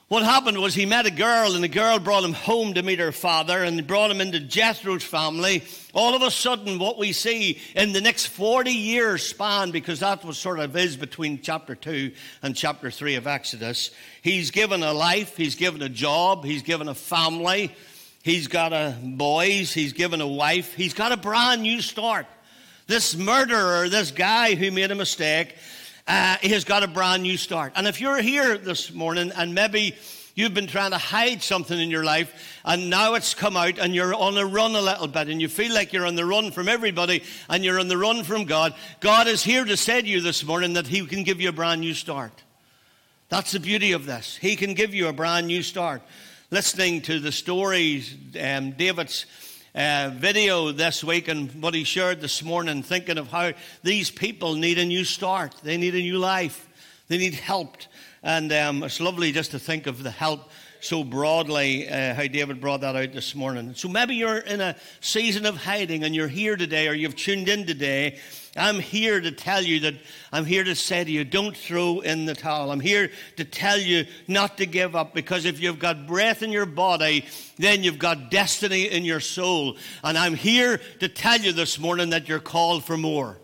What 0.10 0.24
happened 0.24 0.60
was 0.60 0.74
he 0.74 0.86
met 0.86 1.06
a 1.06 1.12
girl, 1.12 1.54
and 1.54 1.62
the 1.62 1.68
girl 1.68 2.00
brought 2.00 2.24
him 2.24 2.32
home 2.32 2.76
to 2.76 2.82
meet 2.82 3.00
her 3.00 3.12
father, 3.12 3.62
and 3.62 3.86
brought 3.86 4.10
him 4.10 4.22
into 4.22 4.40
Jethro's 4.40 5.04
family. 5.04 5.66
All 5.94 6.16
of 6.16 6.22
a 6.22 6.32
sudden, 6.32 6.80
what 6.80 6.98
we 6.98 7.12
see 7.12 7.60
in 7.76 7.92
the 7.92 8.00
next 8.00 8.28
40 8.28 8.72
years 8.72 9.24
span, 9.24 9.72
because 9.72 10.00
that 10.00 10.24
was 10.24 10.38
sort 10.38 10.60
of 10.60 10.78
is 10.78 10.96
between 10.96 11.42
chapter 11.42 11.76
2 11.76 12.14
and 12.42 12.56
chapter 12.56 12.90
3 12.90 13.16
of 13.16 13.28
Exodus, 13.28 13.92
he's 14.22 14.52
given 14.52 14.82
a 14.82 14.94
life, 14.94 15.36
he's 15.36 15.56
given 15.56 15.82
a 15.82 15.90
job, 15.90 16.46
he's 16.46 16.62
given 16.62 16.88
a 16.88 16.96
family, 16.96 17.76
he's 18.24 18.48
got 18.48 18.72
a 18.72 18.96
boys, 19.04 19.74
he's 19.74 19.92
given 19.92 20.22
a 20.22 20.28
wife, 20.28 20.74
he's 20.74 20.94
got 20.94 21.12
a 21.12 21.18
brand 21.18 21.64
new 21.64 21.82
start. 21.82 22.28
This 22.88 23.18
murderer, 23.18 23.90
this 23.90 24.12
guy 24.12 24.56
who 24.56 24.72
made 24.72 24.92
a 24.92 24.96
mistake, 24.96 25.58
uh, 26.08 26.38
he 26.42 26.50
has 26.50 26.64
got 26.64 26.84
a 26.84 26.88
brand 26.88 27.24
new 27.24 27.38
start. 27.38 27.74
And 27.76 27.88
if 27.88 28.00
you're 28.00 28.22
here 28.22 28.58
this 28.58 28.94
morning 28.94 29.32
and 29.36 29.54
maybe 29.54 29.96
you've 30.36 30.54
been 30.54 30.68
trying 30.68 30.92
to 30.92 30.98
hide 30.98 31.44
something 31.44 31.78
in 31.78 31.90
your 31.90 32.04
life 32.04 32.60
and 32.64 32.90
now 32.90 33.16
it's 33.16 33.34
come 33.34 33.58
out 33.58 33.78
and 33.78 33.94
you're 33.94 34.14
on 34.14 34.38
a 34.38 34.46
run 34.46 34.76
a 34.76 34.82
little 34.82 35.08
bit 35.08 35.28
and 35.28 35.42
you 35.42 35.50
feel 35.50 35.74
like 35.74 35.92
you're 35.92 36.06
on 36.06 36.16
the 36.16 36.26
run 36.26 36.52
from 36.52 36.70
everybody 36.70 37.24
and 37.50 37.66
you're 37.66 37.80
on 37.80 37.90
the 37.90 37.98
run 37.98 38.24
from 38.24 38.46
God, 38.46 38.74
God 39.00 39.28
is 39.28 39.44
here 39.44 39.66
to 39.66 39.76
say 39.76 40.02
to 40.02 40.08
you 40.08 40.22
this 40.22 40.46
morning 40.46 40.74
that 40.74 40.88
He 40.88 41.06
can 41.06 41.24
give 41.24 41.42
you 41.42 41.50
a 41.50 41.54
brand 41.54 41.82
new 41.82 41.94
start. 41.94 42.32
That's 43.30 43.52
the 43.52 43.60
beauty 43.60 43.92
of 43.92 44.06
this. 44.06 44.38
He 44.38 44.56
can 44.56 44.74
give 44.74 44.94
you 44.94 45.08
a 45.08 45.14
brand 45.14 45.48
new 45.48 45.62
start. 45.62 46.02
Listening 46.50 47.02
to 47.02 47.20
the 47.20 47.34
stories, 47.34 48.16
um, 48.42 48.72
David's 48.72 49.26
uh, 49.78 50.10
video 50.16 50.72
this 50.72 51.04
week 51.04 51.28
and 51.28 51.52
what 51.62 51.76
he 51.76 51.84
shared 51.84 52.20
this 52.20 52.42
morning, 52.42 52.82
thinking 52.82 53.20
of 53.20 53.28
how 53.28 53.54
these 53.84 54.10
people 54.10 54.56
need 54.56 54.80
a 54.80 54.86
new 54.86 55.04
start. 55.04 55.54
They 55.62 55.78
need 55.78 55.94
a 55.94 56.00
new 56.00 56.18
life. 56.18 56.68
They 57.10 57.20
need 57.20 57.36
help. 57.36 57.78
And 58.24 58.52
um, 58.52 58.82
it's 58.82 59.00
lovely 59.00 59.32
just 59.32 59.52
to 59.52 59.60
think 59.60 59.86
of 59.86 60.02
the 60.02 60.10
help 60.10 60.50
so 60.80 61.04
broadly, 61.04 61.90
uh, 61.90 62.14
how 62.14 62.28
David 62.28 62.62
brought 62.62 62.82
that 62.82 62.96
out 62.96 63.14
this 63.14 63.36
morning. 63.36 63.74
So 63.76 63.88
maybe 63.88 64.16
you're 64.16 64.38
in 64.38 64.62
a 64.62 64.76
season 65.02 65.46
of 65.46 65.58
hiding 65.58 66.04
and 66.04 66.16
you're 66.16 66.28
here 66.28 66.56
today 66.56 66.88
or 66.88 66.94
you've 66.94 67.16
tuned 67.16 67.50
in 67.50 67.66
today 67.66 68.20
I'm 68.58 68.80
here 68.80 69.22
to 69.22 69.32
tell 69.32 69.62
you 69.62 69.82
that 69.82 69.96
I'm 70.32 70.46
here 70.46 70.64
to 70.64 70.76
say 70.76 71.04
to 71.04 71.12
you, 71.12 71.24
don't 71.24 71.56
throw 71.56 72.00
in 72.00 72.26
the 72.26 72.34
towel. 72.34 72.72
I'm 72.72 72.80
here 72.80 73.12
to 73.36 73.46
tell 73.46 73.78
you 73.78 74.06
not 74.28 74.58
to 74.58 74.66
give 74.66 74.96
up 74.96 75.14
because 75.14 75.46
if 75.46 75.60
you've 75.60 75.80
got 75.80 76.08
breath 76.08 76.42
in 76.42 76.52
your 76.52 76.66
body, 76.66 77.26
then 77.58 77.84
you've 77.84 78.00
got 78.00 78.32
destiny 78.32 78.90
in 78.90 79.06
your 79.06 79.20
soul. 79.20 79.78
And 80.04 80.18
I'm 80.18 80.34
here 80.34 80.82
to 81.00 81.08
tell 81.08 81.40
you 81.40 81.54
this 81.54 81.78
morning 81.78 82.10
that 82.10 82.28
you're 82.28 82.40
called 82.40 82.84
for 82.84 82.98
more. 82.98 83.38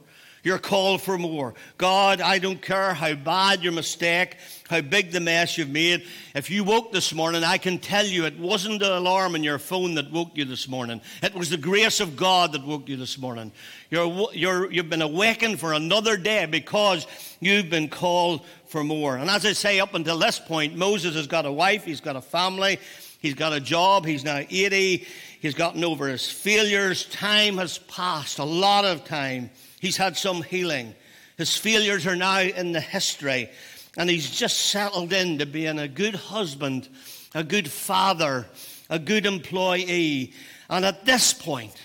You're 0.43 0.59
called 0.59 1.01
for 1.01 1.17
more. 1.17 1.53
God, 1.77 2.19
I 2.19 2.38
don't 2.38 2.62
care 2.62 2.93
how 2.93 3.13
bad 3.15 3.63
your 3.63 3.71
mistake, 3.71 4.35
how 4.69 4.81
big 4.81 5.12
the 5.12 5.21
mess 5.21 5.57
you've 5.57 5.69
made. 5.69 6.05
If 6.35 6.50
you 6.50 6.65
woke 6.65 6.91
this 6.91 7.13
morning, 7.13 7.45
I 7.45 7.57
can 7.57 7.79
tell 7.79 8.05
you 8.05 8.25
it 8.25 8.38
wasn't 8.38 8.81
the 8.81 8.97
alarm 8.97 9.35
on 9.35 9.43
your 9.43 9.57
phone 9.57 9.95
that 9.95 10.12
woke 10.12 10.31
you 10.33 10.43
this 10.43 10.67
morning. 10.67 11.00
It 11.21 11.33
was 11.33 11.50
the 11.50 11.55
grace 11.55 12.01
of 12.01 12.17
God 12.17 12.51
that 12.51 12.65
woke 12.65 12.89
you 12.89 12.97
this 12.97 13.17
morning. 13.17 13.53
You're, 13.89 14.27
you're, 14.33 14.69
you've 14.69 14.89
been 14.89 15.01
awakened 15.01 15.62
for 15.62 15.71
another 15.71 16.17
day 16.17 16.45
because 16.45 17.07
you've 17.39 17.69
been 17.69 17.88
called 17.88 18.45
for 18.65 18.83
more. 18.83 19.15
And 19.15 19.29
as 19.29 19.45
I 19.45 19.53
say, 19.53 19.79
up 19.79 19.93
until 19.93 20.17
this 20.17 20.39
point, 20.39 20.75
Moses 20.75 21.15
has 21.15 21.27
got 21.27 21.45
a 21.45 21.51
wife, 21.51 21.85
he's 21.85 22.01
got 22.01 22.17
a 22.17 22.21
family, 22.21 22.79
he's 23.19 23.33
got 23.33 23.53
a 23.53 23.62
job, 23.62 24.05
he's 24.05 24.25
now 24.25 24.41
80, 24.50 25.07
he's 25.43 25.53
gotten 25.53 25.83
over 25.83 26.07
his 26.07 26.27
failures. 26.27 27.05
Time 27.05 27.57
has 27.57 27.77
passed, 27.77 28.39
a 28.39 28.43
lot 28.43 28.85
of 28.85 29.05
time. 29.05 29.51
He's 29.79 29.97
had 29.97 30.17
some 30.17 30.41
healing. 30.41 30.95
His 31.38 31.55
failures 31.55 32.07
are 32.07 32.15
now 32.15 32.39
in 32.39 32.71
the 32.71 32.81
history. 32.81 33.50
And 33.97 34.09
he's 34.09 34.31
just 34.31 34.57
settled 34.71 35.13
into 35.13 35.45
being 35.45 35.77
a 35.77 35.88
good 35.88 36.15
husband, 36.15 36.89
a 37.35 37.43
good 37.43 37.69
father, 37.69 38.47
a 38.89 38.97
good 38.97 39.27
employee. 39.27 40.33
And 40.69 40.85
at 40.85 41.05
this 41.05 41.33
point, 41.33 41.79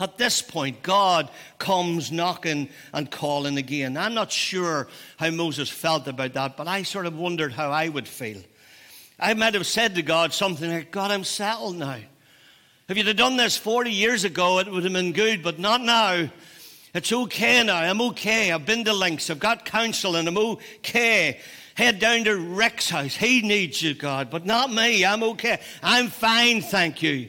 At 0.00 0.16
this 0.16 0.42
point, 0.42 0.82
God 0.82 1.28
comes 1.58 2.12
knocking 2.12 2.68
and 2.92 3.10
calling 3.10 3.58
again. 3.58 3.96
I'm 3.96 4.14
not 4.14 4.30
sure 4.30 4.86
how 5.16 5.30
Moses 5.30 5.68
felt 5.68 6.06
about 6.06 6.34
that, 6.34 6.56
but 6.56 6.68
I 6.68 6.84
sort 6.84 7.06
of 7.06 7.18
wondered 7.18 7.52
how 7.52 7.72
I 7.72 7.88
would 7.88 8.06
feel. 8.06 8.40
I 9.18 9.34
might 9.34 9.54
have 9.54 9.66
said 9.66 9.96
to 9.96 10.02
God 10.02 10.32
something 10.32 10.70
like, 10.70 10.92
God, 10.92 11.10
I'm 11.10 11.24
settled 11.24 11.76
now. 11.76 11.98
If 12.88 12.96
you'd 12.96 13.06
have 13.06 13.16
done 13.16 13.36
this 13.36 13.54
40 13.58 13.90
years 13.90 14.24
ago, 14.24 14.60
it 14.60 14.72
would 14.72 14.82
have 14.84 14.92
been 14.94 15.12
good, 15.12 15.42
but 15.42 15.58
not 15.58 15.82
now. 15.82 16.30
It's 16.94 17.12
okay 17.12 17.62
now. 17.62 17.76
I'm 17.76 18.00
okay. 18.00 18.50
I've 18.50 18.64
been 18.64 18.82
to 18.86 18.94
links. 18.94 19.28
I've 19.28 19.38
got 19.38 19.66
counsel 19.66 20.16
and 20.16 20.26
I'm 20.26 20.38
okay. 20.38 21.38
Head 21.74 21.98
down 21.98 22.24
to 22.24 22.34
Rick's 22.34 22.88
house. 22.88 23.14
He 23.14 23.42
needs 23.42 23.82
you, 23.82 23.92
God, 23.92 24.30
but 24.30 24.46
not 24.46 24.72
me. 24.72 25.04
I'm 25.04 25.22
okay. 25.22 25.60
I'm 25.82 26.08
fine, 26.08 26.62
thank 26.62 27.02
you. 27.02 27.28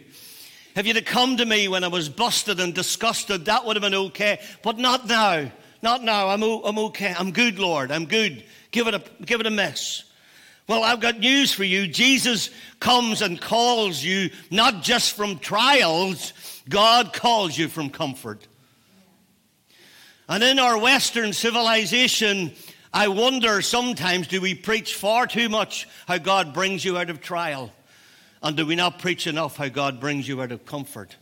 If 0.78 0.88
you'd 0.88 0.96
have 0.96 1.04
come 1.04 1.36
to 1.36 1.46
me 1.46 1.68
when 1.68 1.84
I 1.84 1.90
was 1.90 2.08
busted 2.08 2.62
and 2.62 2.74
disgusted, 2.74 3.44
that 3.46 3.66
would 3.66 3.76
have 3.76 3.84
been 3.84 3.94
okay, 3.94 4.40
but 4.64 4.78
not 4.78 5.08
now. 5.08 5.52
Not 5.82 6.04
now. 6.06 6.30
I'm, 6.30 6.42
I'm 6.42 6.80
okay. 6.80 7.14
I'm 7.20 7.32
good, 7.32 7.60
Lord. 7.60 7.92
I'm 7.92 8.06
good. 8.06 8.46
Give 8.72 8.88
it, 8.88 8.94
a, 8.94 9.04
give 9.26 9.42
it 9.42 9.46
a 9.46 9.52
miss. 9.52 10.09
Well, 10.70 10.84
I've 10.84 11.00
got 11.00 11.18
news 11.18 11.52
for 11.52 11.64
you. 11.64 11.88
Jesus 11.88 12.52
comes 12.80 13.24
and 13.24 13.42
calls 13.42 14.04
you 14.04 14.30
not 14.52 14.84
just 14.84 15.14
from 15.14 15.40
trials, 15.40 16.32
God 16.70 17.12
calls 17.12 17.58
you 17.58 17.68
from 17.68 17.90
comfort. 17.90 18.48
And 20.28 20.44
in 20.44 20.60
our 20.60 20.78
Western 20.78 21.34
civilization, 21.34 22.52
I 22.94 23.08
wonder 23.08 23.64
sometimes 23.64 24.28
do 24.28 24.42
we 24.42 24.54
preach 24.54 24.94
far 24.94 25.26
too 25.26 25.50
much 25.50 25.88
how 26.08 26.20
God 26.20 26.54
brings 26.54 26.86
you 26.86 27.00
out 27.00 27.10
of 27.10 27.20
trial? 27.20 27.74
And 28.44 28.56
do 28.56 28.64
we 28.64 28.76
not 28.76 29.00
preach 29.00 29.26
enough 29.26 29.58
how 29.58 29.70
God 29.70 30.00
brings 30.00 30.28
you 30.28 30.40
out 30.40 30.52
of 30.52 30.68
comfort? 30.68 31.16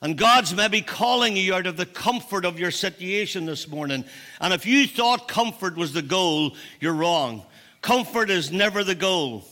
And 0.00 0.16
God's 0.16 0.54
maybe 0.54 0.80
calling 0.80 1.36
you 1.36 1.52
out 1.52 1.66
of 1.66 1.76
the 1.76 1.84
comfort 1.84 2.46
of 2.46 2.58
your 2.58 2.70
situation 2.70 3.44
this 3.44 3.68
morning. 3.68 4.06
And 4.40 4.54
if 4.54 4.64
you 4.64 4.86
thought 4.86 5.28
comfort 5.28 5.76
was 5.76 5.92
the 5.92 6.00
goal, 6.00 6.56
you're 6.80 6.94
wrong. 6.94 7.44
Comfort 7.86 8.30
is 8.30 8.50
never 8.50 8.82
the 8.82 8.96
goal, 8.96 9.44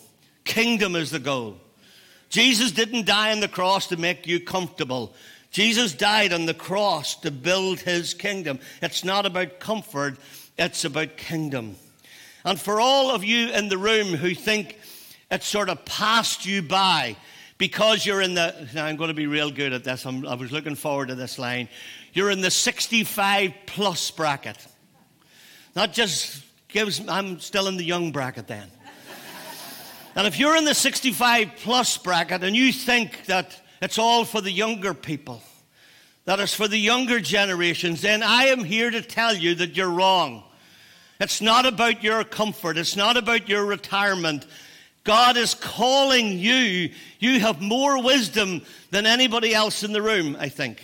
kingdom 0.43 0.97
is 0.97 1.13
the 1.13 1.21
goal. 1.21 1.57
Jesus 2.31 2.73
didn't 2.73 3.07
die 3.07 3.31
on 3.31 3.39
the 3.39 3.47
cross 3.47 3.87
to 3.87 3.97
make 3.97 4.27
you 4.27 4.41
comfortable. 4.41 5.15
Jesus 5.53 5.93
died 5.93 6.33
on 6.33 6.45
the 6.45 6.53
cross 6.53 7.15
to 7.21 7.31
build 7.31 7.79
his 7.79 8.13
kingdom. 8.13 8.59
It's 8.83 9.05
not 9.05 9.25
about 9.25 9.61
comfort, 9.61 10.17
it's 10.59 10.85
about 10.85 11.17
kingdom. 11.17 11.77
And 12.45 12.61
for 12.61 12.81
all 12.81 13.13
of 13.13 13.23
you 13.23 13.51
in 13.51 13.69
the 13.69 13.79
room 13.79 14.09
who 14.09 14.35
think 14.35 14.81
it 15.31 15.45
sort 15.45 15.69
of 15.69 15.85
passed 15.85 16.45
you 16.45 16.61
by 16.61 17.17
because 17.57 18.05
you're 18.05 18.21
in 18.21 18.35
the, 18.35 18.69
now 18.75 18.87
I'm 18.87 18.97
going 18.97 19.11
to 19.11 19.15
be 19.15 19.29
real 19.29 19.53
good 19.53 19.73
at 19.73 19.85
this, 19.85 20.05
I'm, 20.05 20.27
I 20.27 20.35
was 20.35 20.51
looking 20.51 20.75
forward 20.75 21.07
to 21.07 21.15
this 21.15 21.39
line. 21.39 21.69
You're 22.13 22.31
in 22.31 22.41
the 22.41 22.51
65 22.51 23.55
plus 23.67 24.11
bracket. 24.11 24.59
Not 25.77 25.93
just 25.93 26.43
gives, 26.75 27.01
I'm 27.09 27.39
still 27.39 27.69
in 27.69 27.77
the 27.77 27.85
young 27.85 28.11
bracket 28.11 28.49
then. 28.49 28.69
and 30.17 30.27
if 30.27 30.39
you're 30.41 30.57
in 30.57 30.65
the 30.65 30.75
65 30.75 31.53
plus 31.59 31.97
bracket 31.97 32.43
and 32.43 32.55
you 32.55 32.73
think 32.73 33.27
that 33.27 33.59
it's 33.81 33.97
all 33.97 34.25
for 34.25 34.41
the 34.41 34.51
younger 34.51 34.93
people, 34.93 35.41
that 36.25 36.41
is 36.41 36.53
for 36.53 36.67
the 36.67 36.77
younger 36.77 37.21
generations, 37.21 38.03
then 38.03 38.25
I 38.25 38.47
am 38.47 38.65
here 38.65 38.91
to 38.91 39.01
tell 39.01 39.35
you 39.35 39.55
that 39.55 39.77
you're 39.77 39.89
wrong. 39.89 40.43
It's 41.21 41.41
not 41.41 41.65
about 41.65 42.03
your 42.03 42.25
comfort, 42.25 42.77
it's 42.77 42.97
not 42.97 43.17
about 43.17 43.49
your 43.49 43.65
retirement. 43.65 44.45
God 45.05 45.37
is 45.37 45.55
calling 45.55 46.39
you. 46.39 46.91
You 47.21 47.41
have 47.41 47.61
more 47.61 48.03
wisdom 48.03 48.63
than 48.91 49.07
anybody 49.07 49.55
else 49.55 49.85
in 49.85 49.93
the 49.93 50.03
room, 50.03 50.37
I 50.41 50.49
think. 50.49 50.83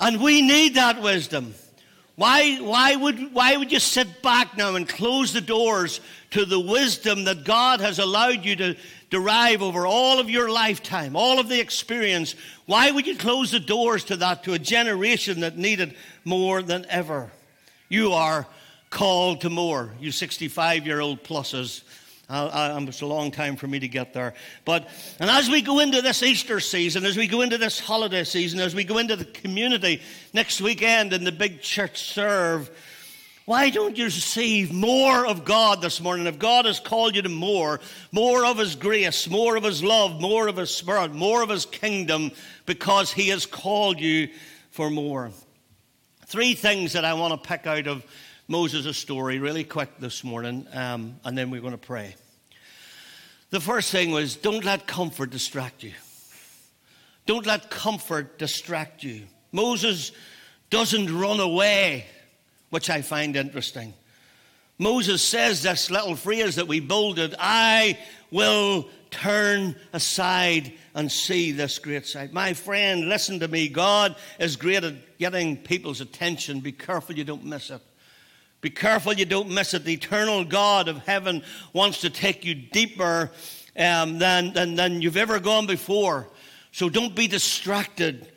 And 0.00 0.20
we 0.20 0.42
need 0.42 0.74
that 0.74 1.00
wisdom. 1.00 1.54
Why, 2.16 2.56
why, 2.56 2.94
would, 2.94 3.32
why 3.32 3.56
would 3.56 3.72
you 3.72 3.78
sit 3.78 4.22
back 4.22 4.56
now 4.56 4.74
and 4.74 4.86
close 4.86 5.32
the 5.32 5.40
doors 5.40 6.00
to 6.32 6.44
the 6.44 6.60
wisdom 6.60 7.24
that 7.24 7.44
God 7.44 7.80
has 7.80 7.98
allowed 7.98 8.44
you 8.44 8.54
to 8.56 8.76
derive 9.08 9.62
over 9.62 9.86
all 9.86 10.18
of 10.20 10.28
your 10.28 10.50
lifetime, 10.50 11.16
all 11.16 11.38
of 11.38 11.48
the 11.48 11.58
experience? 11.58 12.34
Why 12.66 12.90
would 12.90 13.06
you 13.06 13.16
close 13.16 13.50
the 13.50 13.60
doors 13.60 14.04
to 14.04 14.16
that, 14.18 14.44
to 14.44 14.52
a 14.52 14.58
generation 14.58 15.40
that 15.40 15.56
needed 15.56 15.94
more 16.24 16.60
than 16.60 16.84
ever? 16.90 17.30
You 17.88 18.12
are 18.12 18.46
called 18.90 19.40
to 19.40 19.50
more, 19.50 19.94
you 19.98 20.12
65 20.12 20.86
year 20.86 21.00
old 21.00 21.24
pluses 21.24 21.82
I, 22.28 22.78
it's 22.82 23.02
a 23.02 23.06
long 23.06 23.30
time 23.30 23.56
for 23.56 23.66
me 23.66 23.78
to 23.80 23.88
get 23.88 24.14
there. 24.14 24.34
But, 24.64 24.88
and 25.18 25.28
as 25.28 25.50
we 25.50 25.60
go 25.60 25.80
into 25.80 26.00
this 26.00 26.22
Easter 26.22 26.60
season, 26.60 27.04
as 27.04 27.16
we 27.16 27.26
go 27.26 27.42
into 27.42 27.58
this 27.58 27.78
holiday 27.78 28.24
season, 28.24 28.60
as 28.60 28.74
we 28.74 28.84
go 28.84 28.98
into 28.98 29.16
the 29.16 29.24
community 29.24 30.00
next 30.32 30.60
weekend 30.60 31.12
in 31.12 31.24
the 31.24 31.32
big 31.32 31.60
church 31.60 32.02
serve, 32.02 32.70
why 33.44 33.70
don't 33.70 33.98
you 33.98 34.04
receive 34.04 34.72
more 34.72 35.26
of 35.26 35.44
God 35.44 35.82
this 35.82 36.00
morning? 36.00 36.26
If 36.26 36.38
God 36.38 36.64
has 36.64 36.78
called 36.78 37.16
you 37.16 37.22
to 37.22 37.28
more, 37.28 37.80
more 38.12 38.46
of 38.46 38.56
His 38.56 38.76
grace, 38.76 39.28
more 39.28 39.56
of 39.56 39.64
His 39.64 39.82
love, 39.82 40.20
more 40.20 40.46
of 40.46 40.56
His 40.56 40.74
Spirit, 40.74 41.12
more 41.12 41.42
of 41.42 41.48
His 41.48 41.66
kingdom, 41.66 42.30
because 42.66 43.12
He 43.12 43.28
has 43.28 43.44
called 43.44 43.98
you 44.00 44.28
for 44.70 44.90
more. 44.90 45.32
Three 46.26 46.54
things 46.54 46.92
that 46.92 47.04
I 47.04 47.14
want 47.14 47.42
to 47.42 47.48
pick 47.48 47.66
out 47.66 47.88
of 47.88 48.06
Moses' 48.48 48.96
story 48.96 49.38
really 49.38 49.64
quick 49.64 49.98
this 49.98 50.24
morning, 50.24 50.66
um, 50.72 51.16
and 51.24 51.38
then 51.38 51.50
we're 51.50 51.60
going 51.60 51.72
to 51.72 51.78
pray. 51.78 52.16
The 53.50 53.60
first 53.60 53.92
thing 53.92 54.10
was 54.10 54.34
don't 54.34 54.64
let 54.64 54.86
comfort 54.86 55.30
distract 55.30 55.82
you. 55.82 55.92
Don't 57.26 57.46
let 57.46 57.70
comfort 57.70 58.38
distract 58.38 59.04
you. 59.04 59.22
Moses 59.52 60.12
doesn't 60.70 61.16
run 61.16 61.38
away, 61.38 62.06
which 62.70 62.90
I 62.90 63.02
find 63.02 63.36
interesting. 63.36 63.94
Moses 64.78 65.22
says 65.22 65.62
this 65.62 65.90
little 65.90 66.16
phrase 66.16 66.56
that 66.56 66.66
we 66.66 66.80
bolded 66.80 67.36
I 67.38 67.98
will 68.30 68.88
turn 69.10 69.76
aside 69.92 70.72
and 70.94 71.12
see 71.12 71.52
this 71.52 71.78
great 71.78 72.06
sight. 72.06 72.32
My 72.32 72.54
friend, 72.54 73.08
listen 73.08 73.38
to 73.40 73.48
me. 73.48 73.68
God 73.68 74.16
is 74.40 74.56
great 74.56 74.82
at 74.82 75.18
getting 75.18 75.56
people's 75.58 76.00
attention. 76.00 76.60
Be 76.60 76.72
careful 76.72 77.14
you 77.14 77.24
don't 77.24 77.44
miss 77.44 77.70
it. 77.70 77.82
Be 78.62 78.70
careful 78.70 79.12
you 79.12 79.24
don't 79.24 79.50
miss 79.50 79.74
it. 79.74 79.84
The 79.84 79.94
eternal 79.94 80.44
God 80.44 80.86
of 80.86 81.04
heaven 81.04 81.42
wants 81.72 82.00
to 82.02 82.10
take 82.10 82.44
you 82.44 82.54
deeper 82.54 83.32
um, 83.76 84.20
than, 84.20 84.52
than, 84.52 84.76
than 84.76 85.02
you've 85.02 85.16
ever 85.16 85.40
gone 85.40 85.66
before. 85.66 86.28
So 86.70 86.88
don't 86.88 87.14
be 87.14 87.26
distracted. 87.26 88.28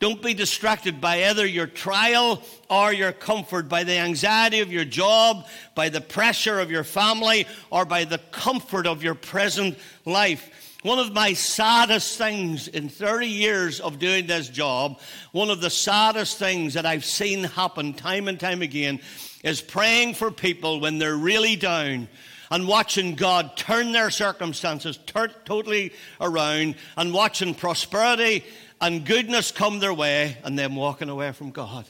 Don't 0.00 0.20
be 0.20 0.34
distracted 0.34 1.00
by 1.00 1.24
either 1.24 1.46
your 1.46 1.66
trial 1.66 2.42
or 2.68 2.92
your 2.92 3.12
comfort, 3.12 3.70
by 3.70 3.84
the 3.84 3.96
anxiety 3.96 4.60
of 4.60 4.70
your 4.70 4.84
job, 4.84 5.46
by 5.74 5.88
the 5.88 6.02
pressure 6.02 6.60
of 6.60 6.70
your 6.70 6.84
family, 6.84 7.46
or 7.70 7.86
by 7.86 8.04
the 8.04 8.18
comfort 8.32 8.86
of 8.86 9.02
your 9.02 9.14
present 9.14 9.78
life. 10.04 10.50
One 10.82 10.98
of 10.98 11.14
my 11.14 11.32
saddest 11.32 12.18
things 12.18 12.68
in 12.68 12.90
30 12.90 13.28
years 13.28 13.80
of 13.80 13.98
doing 13.98 14.26
this 14.26 14.50
job, 14.50 15.00
one 15.32 15.48
of 15.48 15.62
the 15.62 15.70
saddest 15.70 16.38
things 16.38 16.74
that 16.74 16.84
I've 16.84 17.06
seen 17.06 17.44
happen 17.44 17.94
time 17.94 18.28
and 18.28 18.38
time 18.38 18.60
again 18.60 19.00
is 19.44 19.60
praying 19.60 20.14
for 20.14 20.32
people 20.32 20.80
when 20.80 20.98
they're 20.98 21.16
really 21.16 21.54
down 21.54 22.08
and 22.50 22.66
watching 22.66 23.14
God 23.14 23.56
turn 23.56 23.92
their 23.92 24.10
circumstances 24.10 24.98
ter- 25.06 25.28
totally 25.44 25.92
around 26.20 26.74
and 26.96 27.12
watching 27.12 27.54
prosperity 27.54 28.44
and 28.80 29.04
goodness 29.04 29.52
come 29.52 29.78
their 29.78 29.94
way 29.94 30.38
and 30.44 30.58
them 30.58 30.74
walking 30.74 31.08
away 31.08 31.30
from 31.32 31.50
God. 31.50 31.86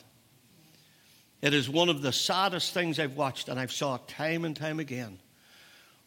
It 1.41 1.55
is 1.55 1.69
one 1.69 1.89
of 1.89 2.03
the 2.03 2.13
saddest 2.13 2.73
things 2.73 2.99
I've 2.99 3.17
watched, 3.17 3.49
and 3.49 3.61
I've 3.61 3.73
saw 3.73 3.97
it 3.97 4.09
time 4.09 4.45
and 4.45 4.57
time 4.57 4.81
again, 4.81 5.19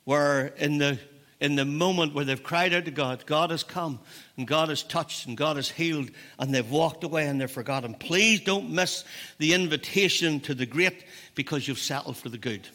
where 0.04 0.48
in 0.48 0.80
the 0.80 1.00
in 1.40 1.56
the 1.56 1.66
moment 1.66 2.14
where 2.14 2.26
they've 2.26 2.42
cried 2.42 2.74
out 2.74 2.86
to 2.86 2.92
God, 2.92 3.26
God 3.26 3.52
has 3.52 3.64
come 3.64 4.00
and 4.38 4.48
God 4.48 4.70
has 4.70 4.82
touched 4.82 5.28
and 5.28 5.38
God 5.38 5.56
has 5.56 5.70
healed, 5.70 6.10
and 6.40 6.54
they've 6.54 6.70
walked 6.70 7.04
away 7.04 7.28
and 7.28 7.40
they've 7.40 7.50
forgotten. 7.50 7.94
Please 7.94 8.42
don't 8.42 8.72
miss 8.72 9.04
the 9.38 9.54
invitation 9.54 10.40
to 10.42 10.56
the 10.56 10.66
great 10.66 11.06
because 11.36 11.68
you've 11.68 11.80
settled 11.80 12.18
for 12.18 12.30
the 12.30 12.38
good. 12.38 12.68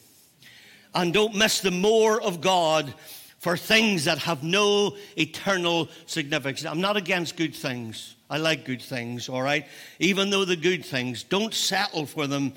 And 0.95 1.13
don't 1.13 1.35
miss 1.35 1.61
the 1.61 1.71
more 1.71 2.21
of 2.21 2.41
God 2.41 2.93
for 3.39 3.57
things 3.57 4.05
that 4.05 4.19
have 4.19 4.45
no 4.45 4.97
eternal 5.17 5.89
significance. 6.07 6.65
I'm 6.65 6.81
not 6.81 6.97
against 6.97 7.37
good 7.37 7.57
things. 7.57 8.15
I 8.31 8.39
like 8.39 8.65
good 8.65 8.81
things, 8.81 9.29
all 9.29 9.43
right? 9.43 9.67
Even 9.99 10.31
though 10.31 10.45
the 10.45 10.57
good 10.57 10.85
things, 10.85 11.25
don't 11.25 11.53
settle 11.53 12.07
for 12.07 12.29
them 12.29 12.53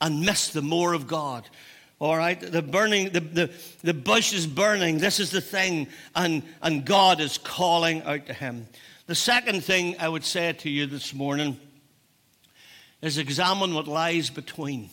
and 0.00 0.22
miss 0.22 0.48
the 0.48 0.62
more 0.62 0.94
of 0.94 1.06
God. 1.06 1.46
All 2.00 2.16
right, 2.16 2.40
the 2.40 2.62
burning, 2.62 3.10
the, 3.10 3.20
the, 3.20 3.50
the 3.82 3.92
bush 3.92 4.32
is 4.32 4.46
burning. 4.46 4.96
This 4.96 5.20
is 5.20 5.30
the 5.30 5.42
thing, 5.42 5.86
and, 6.14 6.42
and 6.62 6.82
God 6.82 7.20
is 7.20 7.36
calling 7.36 8.02
out 8.04 8.26
to 8.26 8.32
him. 8.32 8.66
The 9.06 9.14
second 9.14 9.62
thing 9.62 9.96
I 10.00 10.08
would 10.08 10.24
say 10.24 10.54
to 10.54 10.70
you 10.70 10.86
this 10.86 11.12
morning 11.12 11.60
is 13.02 13.18
examine 13.18 13.74
what 13.74 13.86
lies 13.86 14.30
between. 14.30 14.88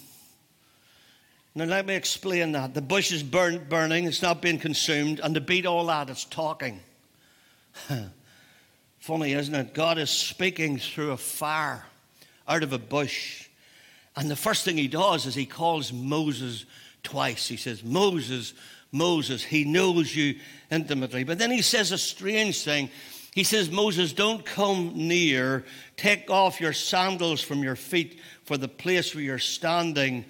Now, 1.55 1.63
let 1.63 1.85
me 1.85 1.95
explain 1.95 2.51
that. 2.51 2.73
The 2.73 2.81
bush 2.81 3.13
is 3.13 3.23
burn, 3.23 3.65
burning, 3.69 4.03
it's 4.03 4.21
not 4.21 4.41
being 4.41 4.59
consumed, 4.59 5.21
and 5.21 5.33
to 5.33 5.41
beat 5.41 5.65
all 5.65 5.85
that, 5.85 6.09
it's 6.09 6.25
talking. 6.25 6.81
Funny, 8.99 9.31
isn't 9.31 9.55
it? 9.55 9.73
God 9.73 9.97
is 9.97 10.09
speaking 10.09 10.77
through 10.77 11.11
a 11.11 11.17
fire 11.17 11.85
out 12.49 12.63
of 12.63 12.73
a 12.73 12.77
bush. 12.77 13.47
And 14.17 14.29
the 14.29 14.35
first 14.35 14.65
thing 14.65 14.75
he 14.75 14.89
does 14.89 15.25
is 15.25 15.35
he 15.35 15.45
calls 15.45 15.93
Moses 15.93 16.65
twice. 17.07 17.47
He 17.47 17.55
says, 17.55 17.83
Moses, 17.83 18.53
Moses. 18.91 19.41
He 19.41 19.63
knows 19.63 20.13
you 20.13 20.35
intimately. 20.69 21.23
But 21.23 21.39
then 21.39 21.51
he 21.51 21.61
says 21.61 21.93
a 21.93 21.97
strange 21.97 22.63
thing. 22.63 22.89
He 23.33 23.43
says, 23.43 23.71
Moses, 23.71 24.11
don't 24.11 24.43
come 24.43 24.91
near. 24.95 25.63
Take 25.95 26.29
off 26.29 26.59
your 26.59 26.73
sandals 26.73 27.41
from 27.41 27.63
your 27.63 27.77
feet, 27.77 28.19
for 28.43 28.57
the 28.57 28.67
place 28.67 29.15
where 29.15 29.23
you're 29.23 29.39
standing 29.39 30.25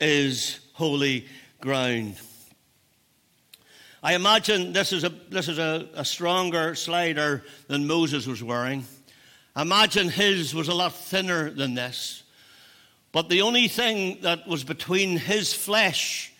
is 0.00 0.60
holy 0.74 1.26
ground. 1.60 2.16
I 4.02 4.14
imagine 4.14 4.72
this 4.72 4.92
is 4.92 5.04
a, 5.04 5.08
this 5.08 5.48
is 5.48 5.58
a, 5.58 5.88
a 5.94 6.04
stronger 6.04 6.74
slider 6.74 7.44
than 7.68 7.86
Moses 7.86 8.26
was 8.26 8.42
wearing. 8.42 8.84
Imagine 9.56 10.08
his 10.08 10.54
was 10.54 10.68
a 10.68 10.74
lot 10.74 10.94
thinner 10.94 11.50
than 11.50 11.74
this. 11.74 12.22
But 13.18 13.30
the 13.30 13.42
only 13.42 13.66
thing 13.66 14.20
that 14.20 14.46
was 14.46 14.62
between 14.62 15.16
his 15.16 15.52
flesh 15.52 16.32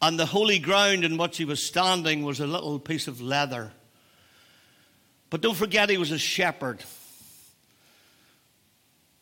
and 0.00 0.16
the 0.16 0.26
holy 0.26 0.60
ground 0.60 1.02
in 1.02 1.16
which 1.16 1.36
he 1.36 1.44
was 1.44 1.60
standing 1.60 2.22
was 2.22 2.38
a 2.38 2.46
little 2.46 2.78
piece 2.78 3.08
of 3.08 3.20
leather. 3.20 3.72
But 5.28 5.40
don't 5.40 5.56
forget, 5.56 5.90
he 5.90 5.98
was 5.98 6.12
a 6.12 6.18
shepherd. 6.18 6.84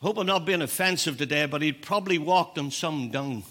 Hope 0.02 0.18
I'm 0.18 0.26
not 0.26 0.44
being 0.44 0.60
offensive 0.60 1.16
today, 1.16 1.46
but 1.46 1.62
he'd 1.62 1.80
probably 1.80 2.18
walked 2.18 2.58
on 2.58 2.70
some 2.70 3.10
dung. 3.10 3.42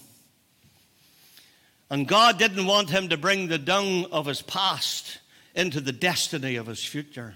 And 1.90 2.06
God 2.06 2.38
didn't 2.38 2.64
want 2.64 2.90
him 2.90 3.08
to 3.08 3.16
bring 3.16 3.48
the 3.48 3.58
dung 3.58 4.04
of 4.12 4.26
his 4.26 4.40
past 4.40 5.18
into 5.56 5.80
the 5.80 5.90
destiny 5.90 6.54
of 6.54 6.68
his 6.68 6.84
future. 6.84 7.34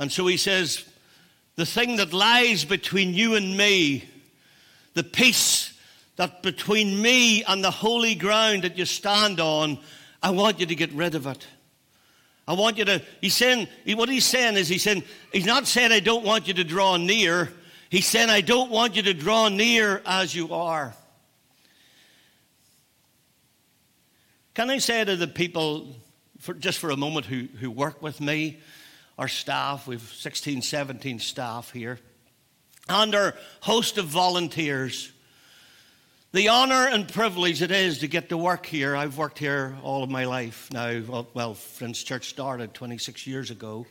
And 0.00 0.10
so 0.10 0.26
he 0.26 0.36
says, 0.36 0.84
The 1.54 1.64
thing 1.64 1.98
that 1.98 2.12
lies 2.12 2.64
between 2.64 3.14
you 3.14 3.36
and 3.36 3.56
me, 3.56 4.04
the 4.98 5.04
peace 5.04 5.78
that 6.16 6.42
between 6.42 7.00
me 7.00 7.44
and 7.44 7.62
the 7.62 7.70
holy 7.70 8.16
ground 8.16 8.64
that 8.64 8.76
you 8.76 8.84
stand 8.84 9.38
on, 9.38 9.78
I 10.20 10.30
want 10.30 10.58
you 10.58 10.66
to 10.66 10.74
get 10.74 10.92
rid 10.92 11.14
of 11.14 11.28
it. 11.28 11.46
I 12.48 12.54
want 12.54 12.78
you 12.78 12.84
to, 12.86 13.00
he's 13.20 13.36
saying, 13.36 13.68
what 13.94 14.08
he's 14.08 14.24
saying 14.24 14.56
is, 14.56 14.66
he's 14.66 14.82
saying, 14.82 15.04
he's 15.32 15.46
not 15.46 15.68
saying, 15.68 15.92
I 15.92 16.00
don't 16.00 16.24
want 16.24 16.48
you 16.48 16.54
to 16.54 16.64
draw 16.64 16.96
near. 16.96 17.52
He's 17.90 18.06
saying, 18.06 18.28
I 18.28 18.40
don't 18.40 18.72
want 18.72 18.96
you 18.96 19.02
to 19.02 19.14
draw 19.14 19.48
near 19.48 20.02
as 20.04 20.34
you 20.34 20.52
are. 20.52 20.92
Can 24.54 24.68
I 24.68 24.78
say 24.78 25.04
to 25.04 25.14
the 25.14 25.28
people, 25.28 25.94
for, 26.40 26.54
just 26.54 26.80
for 26.80 26.90
a 26.90 26.96
moment, 26.96 27.26
who, 27.26 27.46
who 27.60 27.70
work 27.70 28.02
with 28.02 28.20
me, 28.20 28.58
our 29.16 29.28
staff, 29.28 29.86
we've 29.86 30.00
16, 30.00 30.62
17 30.62 31.20
staff 31.20 31.70
here, 31.70 32.00
and 32.88 33.14
our 33.14 33.34
host 33.60 33.98
of 33.98 34.06
volunteers, 34.06 35.12
the 36.32 36.48
honor 36.48 36.88
and 36.88 37.10
privilege 37.10 37.62
it 37.62 37.70
is 37.70 37.98
to 37.98 38.08
get 38.08 38.28
to 38.30 38.36
work 38.36 38.66
here. 38.66 38.94
I've 38.96 39.16
worked 39.16 39.38
here 39.38 39.76
all 39.82 40.02
of 40.02 40.10
my 40.10 40.24
life 40.24 40.68
now, 40.72 41.24
well, 41.34 41.54
since 41.54 42.02
church 42.02 42.28
started 42.28 42.74
26 42.74 43.26
years 43.26 43.50
ago. 43.50 43.86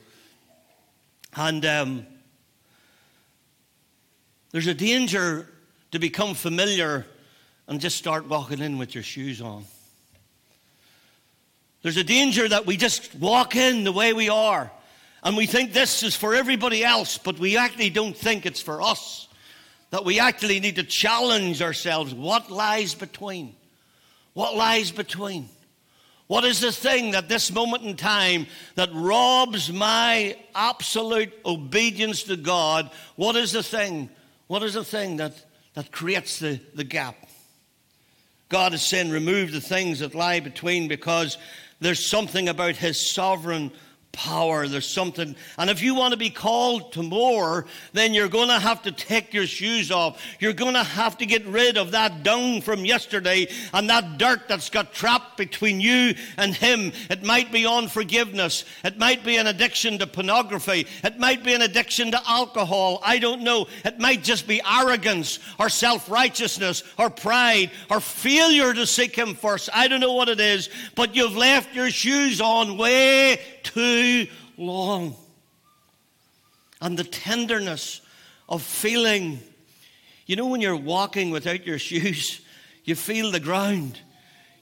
And 1.35 1.65
um, 1.65 2.07
there's 4.51 4.67
a 4.67 4.73
danger 4.73 5.47
to 5.91 5.99
become 5.99 6.33
familiar 6.33 7.05
and 7.67 7.79
just 7.79 7.97
start 7.97 8.27
walking 8.27 8.59
in 8.59 8.77
with 8.77 8.95
your 8.95 9.03
shoes 9.03 9.41
on. 9.41 9.65
There's 11.81 11.97
a 11.97 12.03
danger 12.03 12.47
that 12.47 12.65
we 12.65 12.77
just 12.77 13.13
walk 13.15 13.55
in 13.55 13.83
the 13.83 13.91
way 13.91 14.13
we 14.13 14.29
are 14.29 14.71
and 15.27 15.35
we 15.35 15.45
think 15.45 15.73
this 15.73 16.03
is 16.03 16.15
for 16.15 16.33
everybody 16.33 16.85
else, 16.85 17.17
but 17.17 17.37
we 17.37 17.57
actually 17.57 17.89
don't 17.89 18.15
think 18.15 18.45
it's 18.45 18.61
for 18.61 18.81
us. 18.81 19.27
That 19.89 20.05
we 20.05 20.21
actually 20.21 20.61
need 20.61 20.77
to 20.77 20.85
challenge 20.85 21.61
ourselves. 21.61 22.13
What 22.13 22.49
lies 22.49 22.95
between? 22.95 23.53
What 24.31 24.55
lies 24.55 24.89
between? 24.89 25.49
What 26.27 26.45
is 26.45 26.61
the 26.61 26.71
thing 26.71 27.11
that 27.11 27.27
this 27.27 27.51
moment 27.51 27.83
in 27.83 27.97
time 27.97 28.47
that 28.75 28.89
robs 28.93 29.69
my 29.69 30.37
absolute 30.55 31.33
obedience 31.45 32.23
to 32.23 32.37
God? 32.37 32.89
What 33.17 33.35
is 33.35 33.51
the 33.51 33.63
thing? 33.63 34.09
What 34.47 34.63
is 34.63 34.75
the 34.75 34.85
thing 34.85 35.17
that, 35.17 35.33
that 35.73 35.91
creates 35.91 36.39
the, 36.39 36.61
the 36.73 36.85
gap? 36.85 37.17
God 38.47 38.73
is 38.73 38.81
saying, 38.81 39.09
remove 39.09 39.51
the 39.51 39.59
things 39.59 39.99
that 39.99 40.15
lie 40.15 40.39
between 40.39 40.87
because 40.87 41.37
there's 41.81 42.09
something 42.09 42.47
about 42.47 42.77
his 42.77 43.11
sovereign 43.11 43.73
power. 44.17 44.67
There's 44.67 44.87
something. 44.87 45.35
And 45.59 45.69
if 45.69 45.83
you 45.83 45.93
want 45.93 46.11
to 46.11 46.17
be 46.17 46.31
called 46.31 46.91
to 46.93 47.03
more, 47.03 47.67
then 47.93 48.15
you're 48.15 48.27
going 48.27 48.47
to 48.47 48.57
have 48.57 48.81
to 48.81 48.91
take 48.91 49.31
your 49.31 49.45
shoes 49.45 49.91
off. 49.91 50.19
You're 50.39 50.53
going 50.53 50.73
to 50.73 50.83
have 50.83 51.19
to 51.19 51.27
get 51.27 51.45
rid 51.45 51.77
of 51.77 51.91
that 51.91 52.23
dung 52.23 52.61
from 52.61 52.83
yesterday 52.83 53.47
and 53.73 53.87
that 53.91 54.17
dirt 54.17 54.47
that's 54.47 54.71
got 54.71 54.91
trapped 54.91 55.37
between 55.37 55.79
you 55.79 56.15
and 56.35 56.55
Him. 56.55 56.93
It 57.11 57.23
might 57.23 57.51
be 57.51 57.67
unforgiveness. 57.67 58.65
It 58.83 58.97
might 58.97 59.23
be 59.23 59.37
an 59.37 59.45
addiction 59.45 59.99
to 59.99 60.07
pornography. 60.07 60.87
It 61.03 61.19
might 61.19 61.43
be 61.43 61.53
an 61.53 61.61
addiction 61.61 62.09
to 62.11 62.21
alcohol. 62.27 62.99
I 63.03 63.19
don't 63.19 63.43
know. 63.43 63.67
It 63.85 63.99
might 63.99 64.23
just 64.23 64.47
be 64.47 64.61
arrogance 64.67 65.37
or 65.59 65.69
self 65.69 66.09
righteousness 66.09 66.83
or 66.97 67.11
pride 67.11 67.69
or 67.91 67.99
failure 67.99 68.73
to 68.73 68.87
seek 68.87 69.15
Him 69.15 69.35
first. 69.35 69.69
I 69.75 69.87
don't 69.87 70.01
know 70.01 70.13
what 70.13 70.27
it 70.27 70.39
is, 70.39 70.71
but 70.95 71.15
you've 71.15 71.37
left 71.37 71.75
your 71.75 71.91
shoes 71.91 72.41
on 72.41 72.77
way 72.77 73.39
too 73.73 74.27
long. 74.57 75.15
And 76.81 76.97
the 76.97 77.03
tenderness 77.03 78.01
of 78.47 78.61
feeling, 78.61 79.39
you 80.25 80.35
know, 80.35 80.47
when 80.47 80.61
you're 80.61 80.75
walking 80.75 81.31
without 81.31 81.65
your 81.65 81.79
shoes, 81.89 82.41
you 82.83 82.95
feel 82.95 83.31
the 83.31 83.39
ground. 83.39 83.99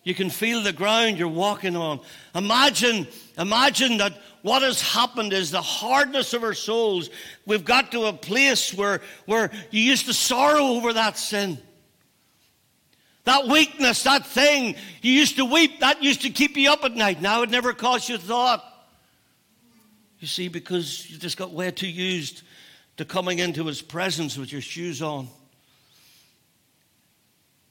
You 0.03 0.13
can 0.13 0.29
feel 0.29 0.61
the 0.61 0.73
ground 0.73 1.17
you're 1.17 1.27
walking 1.27 1.75
on. 1.75 1.99
Imagine, 2.35 3.07
imagine 3.37 3.97
that 3.97 4.13
what 4.43 4.61
has 4.61 4.79
happened 4.81 5.33
is 5.33 5.49
the 5.49 5.61
hardness 5.61 6.33
of 6.33 6.43
our 6.43 6.53
souls. 6.53 7.09
We've 7.47 7.65
got 7.65 7.91
to 7.91 8.05
a 8.05 8.13
place 8.13 8.71
where, 8.73 9.01
where 9.25 9.49
you 9.71 9.81
used 9.81 10.05
to 10.05 10.13
sorrow 10.13 10.61
over 10.61 10.93
that 10.93 11.17
sin. 11.17 11.57
That 13.23 13.47
weakness, 13.47 14.03
that 14.03 14.27
thing, 14.27 14.75
you 15.01 15.11
used 15.11 15.37
to 15.37 15.45
weep, 15.45 15.79
that 15.79 16.03
used 16.03 16.21
to 16.21 16.29
keep 16.29 16.55
you 16.55 16.71
up 16.71 16.83
at 16.83 16.95
night. 16.95 17.21
Now 17.21 17.41
it 17.41 17.49
never 17.49 17.73
caused 17.73 18.07
you 18.07 18.19
thought. 18.19 18.63
You 20.25 20.29
see, 20.29 20.47
because 20.47 21.07
you 21.07 21.19
just 21.19 21.37
got 21.37 21.51
way 21.51 21.69
too 21.69 21.85
used 21.85 22.41
to 22.97 23.05
coming 23.05 23.37
into 23.37 23.67
his 23.67 23.83
presence 23.83 24.39
with 24.39 24.51
your 24.51 24.59
shoes 24.59 24.99
on. 25.03 25.27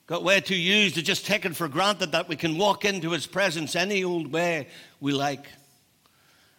Got 0.07 0.23
way 0.23 0.40
too 0.40 0.55
used 0.55 0.95
to 0.95 1.03
just 1.03 1.27
taking 1.27 1.53
for 1.53 1.67
granted 1.67 2.12
that 2.12 2.29
we 2.29 2.37
can 2.37 2.57
walk 2.57 2.85
into 2.85 3.11
his 3.11 3.27
presence 3.27 3.75
any 3.75 4.05
old 4.05 4.33
way 4.33 4.69
we 5.01 5.12
like. 5.12 5.49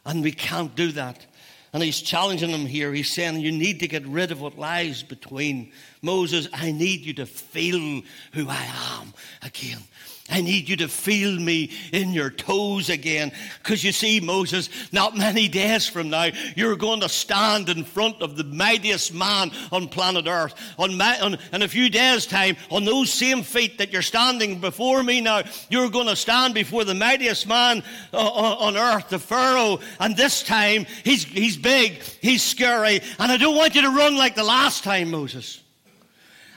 And 0.06 0.22
we 0.22 0.34
can't 0.34 0.76
do 0.76 0.92
that. 0.92 1.26
And 1.72 1.82
he's 1.82 2.02
challenging 2.02 2.52
them 2.52 2.66
here. 2.66 2.92
He's 2.92 3.14
saying, 3.14 3.40
You 3.40 3.54
need 3.54 3.80
to 3.80 3.88
get 3.88 4.06
rid 4.06 4.34
of 4.34 4.42
what 4.42 4.58
lies 4.58 5.02
between. 5.02 5.72
Moses, 6.02 6.50
I 6.52 6.74
need 6.74 7.06
you 7.06 7.14
to 7.14 7.26
feel 7.26 8.04
who 8.34 8.50
I 8.50 8.70
am 9.00 9.14
again. 9.42 9.80
I 10.28 10.42
need 10.42 10.68
you 10.68 10.76
to 10.78 10.88
feel 10.88 11.40
me 11.40 11.70
in 11.94 12.12
your 12.12 12.32
toes 12.32 12.90
again. 12.90 13.32
Because 13.62 13.84
you 13.84 13.92
see, 13.92 14.20
Moses, 14.20 14.70
not 14.92 15.16
many 15.16 15.48
days 15.48 15.88
from 15.88 16.10
now, 16.10 16.30
you're 16.56 16.76
going 16.76 17.02
to 17.02 17.10
stand 17.10 17.70
in 17.70 17.84
front 17.84 18.24
of 18.24 18.36
the 18.36 18.44
mightiest 18.44 19.14
man 19.14 19.52
on 19.72 19.88
planet 19.88 20.26
Earth. 20.28 20.56
On, 20.80 20.98
my, 20.98 21.20
on 21.20 21.38
in 21.54 21.62
a 21.62 21.68
few 21.68 21.92
days' 21.92 22.26
time, 22.26 22.58
on 22.72 22.86
those 22.86 23.14
same 23.14 23.44
feet 23.44 23.78
that 23.78 23.94
you're 23.94 24.02
standing 24.02 24.60
before 24.60 25.04
me 25.04 25.22
now, 25.22 25.44
you're 25.70 25.92
going 25.92 26.08
to 26.08 26.16
stand 26.16 26.56
before 26.56 26.86
the 26.86 26.96
mightiest 26.96 27.48
man 27.48 27.84
uh, 28.12 28.18
on, 28.18 28.76
on 28.76 28.78
earth, 28.78 29.10
the 29.10 29.20
Pharaoh. 29.20 29.80
And 30.00 30.18
this 30.18 30.42
time, 30.42 30.88
he's, 31.04 31.24
he's 31.24 31.56
big, 31.56 32.02
he's 32.20 32.42
scary. 32.42 33.00
And 33.20 33.32
I 33.32 33.38
don't 33.38 33.56
want 33.56 33.76
you 33.76 33.84
to 33.84 33.92
run 33.92 34.18
like 34.18 34.34
the 34.34 34.44
last 34.44 34.84
time, 34.84 35.12
Moses. 35.12 35.62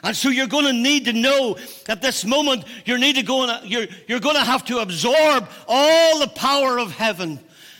And 0.08 0.16
so 0.16 0.30
you're 0.30 0.46
going 0.46 0.64
to 0.64 0.72
need 0.72 1.04
to 1.04 1.12
know 1.12 1.58
at 1.86 2.00
this 2.00 2.24
moment 2.24 2.64
you're, 2.86 2.96
need 2.96 3.16
to 3.16 3.22
go 3.22 3.42
and, 3.42 3.70
you're, 3.70 3.84
you're 4.06 4.20
going 4.20 4.36
to 4.36 4.42
have 4.42 4.64
to 4.64 4.78
absorb 4.78 5.50
all 5.68 6.20
the 6.20 6.28
power 6.28 6.78
of 6.78 6.92
heaven. 6.92 7.38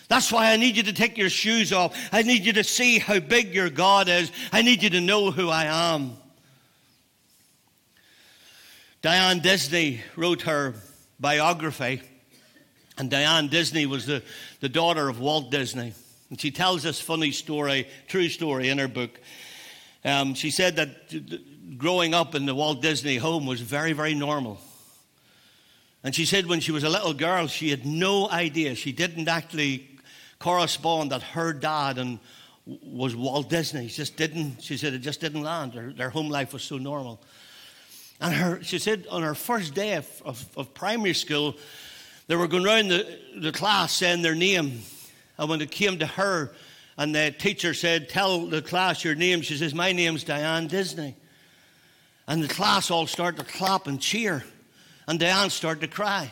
That's 0.08 0.30
why 0.30 0.52
I 0.52 0.58
need 0.58 0.76
you 0.76 0.82
to 0.82 0.92
take 0.92 1.16
your 1.16 1.30
shoes 1.30 1.72
off. 1.72 1.96
I 2.12 2.20
need 2.20 2.44
you 2.44 2.52
to 2.52 2.64
see 2.64 2.98
how 2.98 3.18
big 3.18 3.54
your 3.54 3.70
God 3.70 4.10
is. 4.10 4.30
I 4.52 4.60
need 4.60 4.82
you 4.82 4.90
to 4.90 5.00
know 5.00 5.30
who 5.30 5.48
I 5.48 5.94
am. 5.94 6.18
Diane 9.00 9.38
Disney 9.38 10.02
wrote 10.14 10.42
her 10.42 10.74
biography, 11.18 12.02
and 12.98 13.10
Diane 13.10 13.48
Disney 13.48 13.86
was 13.86 14.04
the, 14.04 14.22
the 14.60 14.68
daughter 14.68 15.08
of 15.08 15.18
Walt 15.18 15.50
Disney. 15.50 15.94
And 16.28 16.38
she 16.38 16.50
tells 16.50 16.82
this 16.82 17.00
funny 17.00 17.30
story, 17.30 17.88
true 18.06 18.28
story, 18.28 18.68
in 18.68 18.76
her 18.76 18.88
book. 18.88 19.18
Um, 20.04 20.34
she 20.34 20.50
said 20.50 20.76
that 20.76 21.08
growing 21.76 22.14
up 22.14 22.34
in 22.34 22.46
the 22.46 22.54
Walt 22.54 22.80
Disney 22.80 23.16
home 23.16 23.46
was 23.46 23.60
very, 23.60 23.92
very 23.92 24.14
normal. 24.14 24.58
And 26.02 26.14
she 26.14 26.24
said 26.24 26.46
when 26.46 26.60
she 26.60 26.72
was 26.72 26.84
a 26.84 26.88
little 26.88 27.12
girl, 27.12 27.46
she 27.48 27.70
had 27.70 27.84
no 27.84 28.30
idea. 28.30 28.74
She 28.74 28.92
didn't 28.92 29.28
actually 29.28 29.88
correspond 30.38 31.12
that 31.12 31.22
her 31.22 31.52
dad 31.52 31.98
and 31.98 32.18
was 32.64 33.16
Walt 33.16 33.50
Disney. 33.50 33.88
She 33.88 33.96
Just 33.96 34.16
didn't, 34.16 34.62
she 34.62 34.76
said, 34.76 34.94
it 34.94 35.00
just 35.00 35.20
didn't 35.20 35.42
land. 35.42 35.72
Their, 35.72 35.92
their 35.92 36.10
home 36.10 36.28
life 36.28 36.52
was 36.52 36.62
so 36.62 36.78
normal. 36.78 37.20
And 38.20 38.34
her, 38.34 38.62
she 38.62 38.78
said 38.78 39.06
on 39.10 39.22
her 39.22 39.34
first 39.34 39.74
day 39.74 39.94
of, 39.94 40.22
of, 40.24 40.46
of 40.56 40.74
primary 40.74 41.14
school, 41.14 41.56
they 42.26 42.36
were 42.36 42.48
going 42.48 42.66
around 42.66 42.88
the, 42.88 43.18
the 43.36 43.52
class 43.52 43.92
saying 43.92 44.22
their 44.22 44.34
name. 44.34 44.82
And 45.38 45.48
when 45.48 45.60
it 45.60 45.70
came 45.70 45.98
to 45.98 46.06
her, 46.06 46.52
and 46.96 47.14
the 47.14 47.30
teacher 47.30 47.74
said, 47.74 48.08
Tell 48.08 48.46
the 48.46 48.60
class 48.60 49.04
your 49.04 49.14
name, 49.14 49.40
she 49.40 49.56
says, 49.56 49.72
My 49.72 49.92
name's 49.92 50.24
Diane 50.24 50.66
Disney. 50.66 51.16
And 52.28 52.42
the 52.42 52.48
class 52.48 52.90
all 52.90 53.08
started 53.08 53.44
to 53.44 53.52
clap 53.52 53.88
and 53.88 54.00
cheer. 54.00 54.44
And 55.08 55.18
Diane 55.18 55.50
started 55.50 55.80
to 55.80 55.88
cry. 55.88 56.30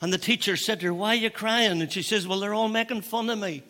And 0.00 0.12
the 0.12 0.18
teacher 0.18 0.56
said 0.56 0.80
to 0.80 0.86
her, 0.86 0.94
Why 0.94 1.12
are 1.12 1.14
you 1.14 1.30
crying? 1.30 1.80
And 1.80 1.90
she 1.90 2.02
says, 2.02 2.26
Well, 2.26 2.40
they're 2.40 2.52
all 2.52 2.68
making 2.68 3.02
fun 3.02 3.30
of 3.30 3.38
me. 3.38 3.62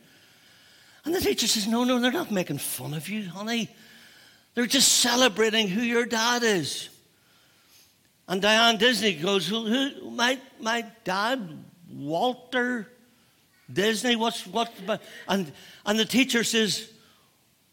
And 1.04 1.14
the 1.14 1.20
teacher 1.20 1.46
says, 1.46 1.68
No, 1.68 1.85
no, 1.85 2.00
they're 2.00 2.11
not 2.11 2.31
making 2.31 2.59
fun 2.59 2.94
of 2.94 3.09
you, 3.09 3.28
honey. 3.28 3.68
They're 4.54 4.66
just 4.66 4.88
celebrating 4.88 5.68
who 5.68 5.83
your 5.83 6.07
dad 6.07 6.42
is. 6.42 6.88
And 8.26 8.42
Diane 8.42 8.76
Disney 8.76 9.14
goes, 9.14 9.46
who, 9.46 9.66
who, 9.66 10.11
my, 10.11 10.38
my 10.61 10.85
dad, 11.04 11.64
Walter 11.90 12.90
Disney? 13.72 14.16
What's, 14.16 14.46
what? 14.46 14.72
And, 15.28 15.52
and 15.87 15.98
the 15.98 16.04
teacher 16.04 16.44
says, 16.44 16.90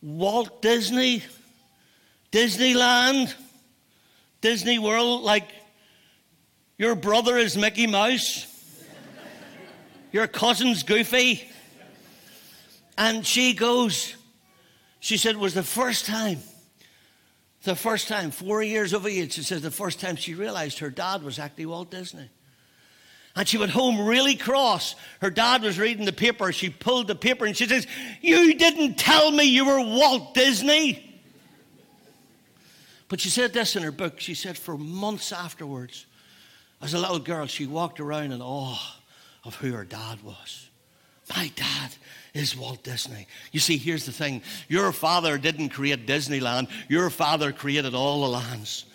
Walt 0.02 0.62
Disney, 0.62 1.24
Disneyland, 2.32 3.34
Disney 4.46 4.78
World, 4.78 5.24
like 5.24 5.50
your 6.78 6.94
brother 6.94 7.36
is 7.36 7.58
Mickey 7.58 7.88
Mouse, 7.88 8.46
your 10.12 10.28
cousin's 10.28 10.84
Goofy. 10.84 11.50
And 12.96 13.26
she 13.26 13.56
goes, 13.56 14.16
she 15.00 15.18
said, 15.18 15.34
it 15.34 15.40
was 15.40 15.56
the 15.56 15.64
first 15.64 16.06
time, 16.06 16.38
the 17.64 17.76
first 17.76 18.08
time, 18.08 18.30
four 18.30 18.62
years 18.62 18.94
of 18.94 19.08
age, 19.08 19.34
she 19.34 19.42
says 19.42 19.64
the 19.64 19.72
first 19.72 20.00
time 20.00 20.16
she 20.16 20.36
realized 20.36 20.78
her 20.78 20.92
dad 20.92 21.24
was 21.24 21.40
actually 21.40 21.66
Walt 21.66 21.90
Disney. 21.90 22.30
And 23.36 23.48
she 23.48 23.58
went 23.58 23.72
home 23.72 24.06
really 24.06 24.36
cross. 24.36 24.94
Her 25.22 25.32
dad 25.32 25.64
was 25.64 25.80
reading 25.80 26.06
the 26.06 26.14
paper. 26.14 26.52
She 26.52 26.70
pulled 26.70 27.08
the 27.08 27.16
paper 27.16 27.48
and 27.48 27.58
she 27.58 27.66
says, 27.66 27.88
You 28.22 28.54
didn't 28.54 29.00
tell 29.00 29.32
me 29.32 29.46
you 29.46 29.66
were 29.66 29.80
Walt 29.80 30.36
Disney. 30.36 31.05
But 33.08 33.20
she 33.20 33.30
said 33.30 33.54
this 33.54 33.76
in 33.76 33.84
her 33.84 33.92
book. 33.92 34.20
She 34.20 34.34
said, 34.34 34.58
For 34.58 34.78
months 34.78 35.32
afterwards, 35.32 36.06
as 36.82 36.94
a 36.94 37.00
little 37.00 37.20
girl, 37.20 37.46
she 37.46 37.66
walked 37.66 38.00
around 38.00 38.32
in 38.32 38.42
awe 38.42 38.78
oh, 38.78 39.48
of 39.48 39.56
who 39.56 39.74
her 39.74 39.86
dad 39.86 40.24
was. 40.24 40.70
My 41.36 41.52
dad 41.56 41.92
is 42.34 42.56
Walt 42.56 42.84
Disney. 42.84 43.28
You 43.52 43.60
see, 43.60 43.78
here's 43.78 44.06
the 44.06 44.12
thing 44.12 44.42
your 44.68 44.92
father 44.92 45.38
didn't 45.38 45.70
create 45.70 46.06
Disneyland, 46.06 46.70
your 46.90 47.10
father 47.10 47.52
created 47.52 47.96
all 47.96 48.22
the 48.22 48.30
lands. 48.30 48.86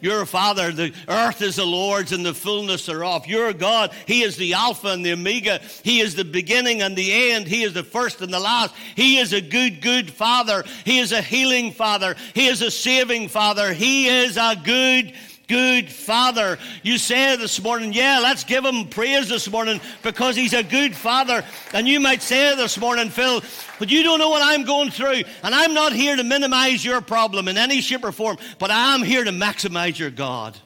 Your 0.00 0.26
Father, 0.26 0.72
the 0.72 0.92
earth 1.08 1.42
is 1.42 1.56
the 1.56 1.64
Lord's 1.64 2.12
and 2.12 2.24
the 2.24 2.34
fullness 2.34 2.86
thereof. 2.86 3.26
Your 3.26 3.52
God, 3.52 3.92
He 4.06 4.22
is 4.22 4.36
the 4.36 4.54
Alpha 4.54 4.88
and 4.88 5.04
the 5.04 5.12
Omega. 5.12 5.60
He 5.82 6.00
is 6.00 6.14
the 6.14 6.24
beginning 6.24 6.82
and 6.82 6.96
the 6.96 7.32
end. 7.32 7.46
He 7.46 7.62
is 7.62 7.74
the 7.74 7.82
first 7.82 8.20
and 8.20 8.32
the 8.32 8.40
last. 8.40 8.74
He 8.96 9.18
is 9.18 9.32
a 9.32 9.40
good, 9.40 9.80
good 9.80 10.10
Father. 10.10 10.64
He 10.84 10.98
is 10.98 11.12
a 11.12 11.22
healing 11.22 11.72
Father. 11.72 12.16
He 12.34 12.46
is 12.46 12.62
a 12.62 12.70
saving 12.70 13.28
Father. 13.28 13.72
He 13.72 14.08
is 14.08 14.36
a 14.36 14.56
good, 14.62 15.12
good 15.48 15.90
Father. 15.90 16.58
You 16.82 16.98
say 16.98 17.34
this 17.36 17.60
morning, 17.60 17.92
yeah, 17.92 18.20
let's 18.22 18.44
give 18.44 18.64
him 18.64 18.86
praise 18.86 19.28
this 19.28 19.50
morning 19.50 19.80
because 20.02 20.36
he's 20.36 20.52
a 20.52 20.62
good 20.62 20.94
Father. 20.94 21.42
And 21.72 21.88
you 21.88 21.98
might 21.98 22.22
say 22.22 22.54
this 22.54 22.78
morning, 22.78 23.08
Phil, 23.08 23.42
but 23.78 23.90
you 23.90 24.02
don't 24.02 24.18
know 24.18 24.28
what 24.28 24.42
I'm 24.42 24.64
going 24.64 24.90
through. 24.90 25.22
And 25.42 25.54
I'm 25.54 25.74
not 25.74 25.92
here 25.92 26.14
to 26.14 26.22
minimize 26.22 26.84
your 26.84 27.00
problem 27.00 27.48
in 27.48 27.56
any 27.56 27.80
shape 27.80 28.04
or 28.04 28.12
form, 28.12 28.36
but 28.58 28.70
I 28.70 28.94
am 28.94 29.02
here 29.02 29.24
to 29.24 29.30
maximize 29.30 29.98
your 29.98 30.10
God 30.10 30.56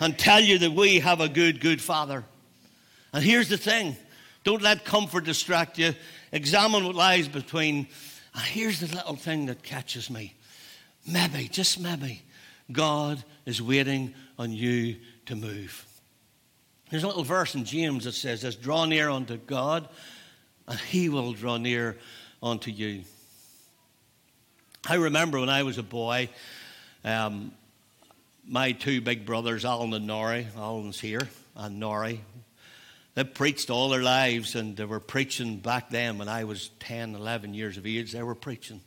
and 0.00 0.18
tell 0.18 0.40
you 0.40 0.58
that 0.58 0.72
we 0.72 0.98
have 0.98 1.20
a 1.20 1.28
good, 1.28 1.60
good 1.60 1.80
Father. 1.80 2.24
And 3.12 3.24
here's 3.24 3.48
the 3.48 3.56
thing 3.56 3.96
don't 4.44 4.62
let 4.62 4.84
comfort 4.84 5.24
distract 5.24 5.78
you. 5.78 5.94
Examine 6.32 6.84
what 6.84 6.94
lies 6.94 7.28
between. 7.28 7.86
And 8.34 8.42
here's 8.44 8.80
the 8.80 8.94
little 8.94 9.16
thing 9.16 9.46
that 9.46 9.62
catches 9.62 10.10
me. 10.10 10.34
Maybe, 11.06 11.48
just 11.48 11.80
maybe, 11.80 12.22
God 12.70 13.24
is 13.48 13.62
waiting 13.62 14.14
on 14.38 14.52
you 14.52 14.96
to 15.24 15.34
move. 15.34 15.86
There's 16.90 17.02
a 17.02 17.06
little 17.06 17.24
verse 17.24 17.54
in 17.54 17.64
James 17.64 18.04
that 18.04 18.12
says 18.12 18.42
this 18.42 18.54
draw 18.54 18.84
near 18.84 19.08
unto 19.08 19.38
God, 19.38 19.88
and 20.66 20.78
he 20.78 21.08
will 21.08 21.32
draw 21.32 21.56
near 21.56 21.96
unto 22.42 22.70
you. 22.70 23.04
I 24.86 24.96
remember 24.96 25.40
when 25.40 25.48
I 25.48 25.62
was 25.62 25.78
a 25.78 25.82
boy, 25.82 26.28
um, 27.04 27.52
my 28.46 28.72
two 28.72 29.00
big 29.00 29.24
brothers, 29.24 29.64
Alan 29.64 29.94
and 29.94 30.08
Nori, 30.08 30.46
Alan's 30.54 31.00
here, 31.00 31.26
and 31.56 31.82
Nori, 31.82 32.20
they 33.14 33.24
preached 33.24 33.70
all 33.70 33.88
their 33.88 34.02
lives, 34.02 34.56
and 34.56 34.76
they 34.76 34.84
were 34.84 35.00
preaching 35.00 35.56
back 35.56 35.88
then 35.88 36.18
when 36.18 36.28
I 36.28 36.44
was 36.44 36.68
10, 36.80 37.14
11 37.14 37.54
years 37.54 37.78
of 37.78 37.86
age. 37.86 38.12
They 38.12 38.22
were 38.22 38.34
preaching. 38.34 38.82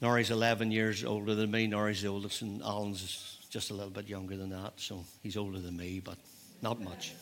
Nori's 0.00 0.30
11 0.30 0.70
years 0.70 1.04
older 1.04 1.34
than 1.34 1.50
me. 1.50 1.66
Nori's 1.66 2.02
the 2.02 2.08
oldest, 2.08 2.42
and 2.42 2.62
Alan's 2.62 3.38
just 3.50 3.70
a 3.70 3.74
little 3.74 3.90
bit 3.90 4.08
younger 4.08 4.36
than 4.36 4.50
that. 4.50 4.72
So 4.76 5.04
he's 5.22 5.36
older 5.36 5.58
than 5.58 5.76
me, 5.76 6.00
but 6.04 6.16
not 6.60 6.80
much. 6.80 7.12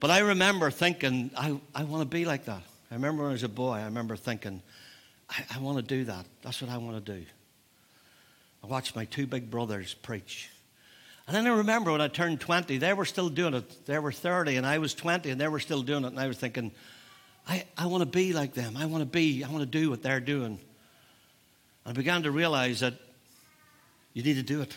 But 0.00 0.10
I 0.10 0.20
remember 0.20 0.70
thinking, 0.70 1.30
I, 1.36 1.58
I 1.74 1.84
want 1.84 2.02
to 2.02 2.16
be 2.16 2.24
like 2.24 2.46
that. 2.46 2.62
I 2.90 2.94
remember 2.94 3.22
when 3.22 3.30
I 3.30 3.32
was 3.32 3.42
a 3.42 3.48
boy, 3.48 3.74
I 3.74 3.84
remember 3.84 4.16
thinking, 4.16 4.62
I, 5.30 5.44
I 5.54 5.58
want 5.58 5.78
to 5.78 5.82
do 5.82 6.04
that. 6.04 6.26
That's 6.42 6.60
what 6.62 6.70
I 6.70 6.78
want 6.78 7.04
to 7.04 7.12
do. 7.18 7.24
I 8.62 8.66
watched 8.66 8.94
my 8.94 9.04
two 9.04 9.26
big 9.26 9.50
brothers 9.50 9.94
preach. 9.94 10.50
And 11.26 11.34
then 11.34 11.46
I 11.46 11.56
remember 11.56 11.90
when 11.90 12.00
I 12.00 12.08
turned 12.08 12.40
20, 12.40 12.78
they 12.78 12.92
were 12.92 13.04
still 13.04 13.28
doing 13.28 13.54
it. 13.54 13.86
They 13.86 13.98
were 13.98 14.12
30, 14.12 14.56
and 14.56 14.66
I 14.66 14.78
was 14.78 14.94
20, 14.94 15.30
and 15.30 15.40
they 15.40 15.48
were 15.48 15.58
still 15.58 15.82
doing 15.82 16.04
it. 16.04 16.08
And 16.08 16.20
I 16.20 16.28
was 16.28 16.38
thinking, 16.38 16.70
I, 17.48 17.64
I 17.76 17.86
want 17.86 18.02
to 18.02 18.06
be 18.06 18.32
like 18.32 18.54
them. 18.54 18.76
I 18.76 18.86
want 18.86 19.02
to 19.02 19.06
be, 19.06 19.42
I 19.42 19.48
want 19.48 19.60
to 19.60 19.66
do 19.66 19.90
what 19.90 20.02
they're 20.02 20.20
doing. 20.20 20.60
I 21.86 21.92
began 21.92 22.24
to 22.24 22.32
realize 22.32 22.80
that 22.80 22.94
you 24.12 24.24
need 24.24 24.34
to 24.34 24.42
do 24.42 24.60
it. 24.60 24.76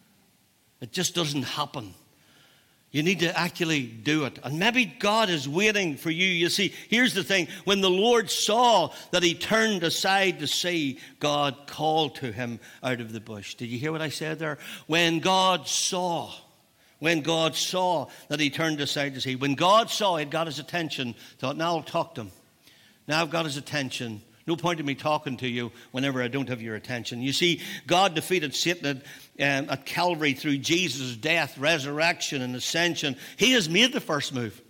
it 0.80 0.90
just 0.90 1.14
doesn't 1.14 1.42
happen. 1.42 1.92
You 2.90 3.02
need 3.02 3.20
to 3.20 3.38
actually 3.38 3.82
do 3.86 4.24
it. 4.24 4.38
And 4.42 4.58
maybe 4.58 4.84
God 4.84 5.30
is 5.30 5.48
waiting 5.48 5.96
for 5.96 6.10
you. 6.10 6.26
You 6.26 6.48
see, 6.48 6.74
here's 6.88 7.14
the 7.14 7.24
thing 7.24 7.48
when 7.64 7.80
the 7.80 7.90
Lord 7.90 8.30
saw 8.30 8.92
that 9.10 9.22
he 9.22 9.34
turned 9.34 9.82
aside 9.82 10.40
to 10.40 10.46
see, 10.46 10.98
God 11.18 11.66
called 11.66 12.16
to 12.16 12.32
him 12.32 12.60
out 12.82 13.00
of 13.00 13.12
the 13.12 13.20
bush. 13.20 13.54
Did 13.54 13.68
you 13.68 13.78
hear 13.78 13.92
what 13.92 14.02
I 14.02 14.10
said 14.10 14.38
there? 14.38 14.58
When 14.86 15.20
God 15.20 15.66
saw, 15.66 16.32
when 16.98 17.22
God 17.22 17.56
saw 17.56 18.08
that 18.28 18.40
he 18.40 18.50
turned 18.50 18.80
aside 18.80 19.14
to 19.14 19.20
see, 19.22 19.36
when 19.36 19.54
God 19.54 19.90
saw 19.90 20.16
it 20.16 20.28
got 20.28 20.46
his 20.46 20.58
attention, 20.58 21.14
thought, 21.38 21.56
now 21.56 21.76
I'll 21.76 21.82
talk 21.82 22.14
to 22.16 22.22
him. 22.22 22.30
Now 23.08 23.22
I've 23.22 23.30
got 23.30 23.46
his 23.46 23.56
attention. 23.56 24.22
No 24.46 24.56
point 24.56 24.80
in 24.80 24.86
me 24.86 24.94
talking 24.94 25.36
to 25.38 25.48
you 25.48 25.70
whenever 25.92 26.22
I 26.22 26.28
don't 26.28 26.48
have 26.48 26.60
your 26.60 26.74
attention. 26.74 27.22
You 27.22 27.32
see, 27.32 27.60
God 27.86 28.14
defeated 28.14 28.54
Satan 28.54 29.02
at, 29.38 29.64
um, 29.64 29.70
at 29.70 29.86
Calvary 29.86 30.34
through 30.34 30.58
Jesus' 30.58 31.16
death, 31.16 31.56
resurrection, 31.58 32.42
and 32.42 32.56
ascension. 32.56 33.16
He 33.36 33.52
has 33.52 33.68
made 33.68 33.92
the 33.92 34.00
first 34.00 34.34
move. 34.34 34.60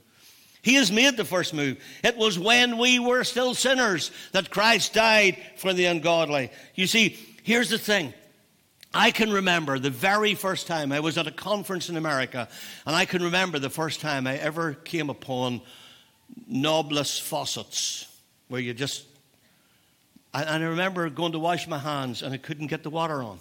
He 0.62 0.74
has 0.74 0.92
made 0.92 1.16
the 1.16 1.24
first 1.24 1.54
move. 1.54 1.82
It 2.04 2.16
was 2.16 2.38
when 2.38 2.78
we 2.78 2.98
were 2.98 3.24
still 3.24 3.54
sinners 3.54 4.12
that 4.30 4.50
Christ 4.50 4.94
died 4.94 5.36
for 5.56 5.72
the 5.72 5.86
ungodly. 5.86 6.52
You 6.74 6.86
see, 6.86 7.18
here's 7.42 7.70
the 7.70 7.78
thing. 7.78 8.14
I 8.94 9.10
can 9.10 9.32
remember 9.32 9.78
the 9.78 9.90
very 9.90 10.34
first 10.34 10.66
time 10.66 10.92
I 10.92 11.00
was 11.00 11.16
at 11.16 11.26
a 11.26 11.32
conference 11.32 11.88
in 11.88 11.96
America, 11.96 12.48
and 12.86 12.94
I 12.94 13.06
can 13.06 13.22
remember 13.22 13.58
the 13.58 13.70
first 13.70 14.00
time 14.00 14.26
I 14.26 14.36
ever 14.36 14.74
came 14.74 15.08
upon 15.08 15.62
knobless 16.50 17.18
faucets, 17.18 18.06
where 18.48 18.60
you 18.60 18.74
just 18.74 19.04
and 20.34 20.64
I 20.64 20.66
remember 20.68 21.08
going 21.10 21.32
to 21.32 21.38
wash 21.38 21.66
my 21.66 21.78
hands 21.78 22.22
and 22.22 22.32
I 22.32 22.38
couldn't 22.38 22.68
get 22.68 22.82
the 22.82 22.90
water 22.90 23.22
on. 23.22 23.38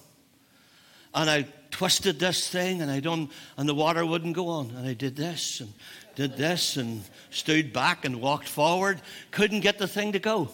And 1.13 1.30
I 1.30 1.45
twisted 1.71 2.19
this 2.19 2.49
thing 2.49 2.82
and 2.82 2.89
I 2.89 2.99
done, 2.99 3.30
and 3.58 3.67
the 3.67 3.75
water 3.75 4.06
wouldn't 4.06 4.36
go 4.36 4.47
on. 4.47 4.71
And 4.71 4.88
I 4.88 4.93
did 4.93 5.15
this 5.15 5.60
and 5.60 5.73
did 6.15 6.38
this 6.38 6.77
and 6.77 7.04
stood 7.30 7.73
back 7.73 8.06
and 8.06 8.21
walked 8.21 8.47
forward. 8.47 9.01
Couldn't 9.32 9.62
get 9.62 9.77
the 9.77 9.88
thing 9.88 10.12
to 10.13 10.19
go. 10.19 10.49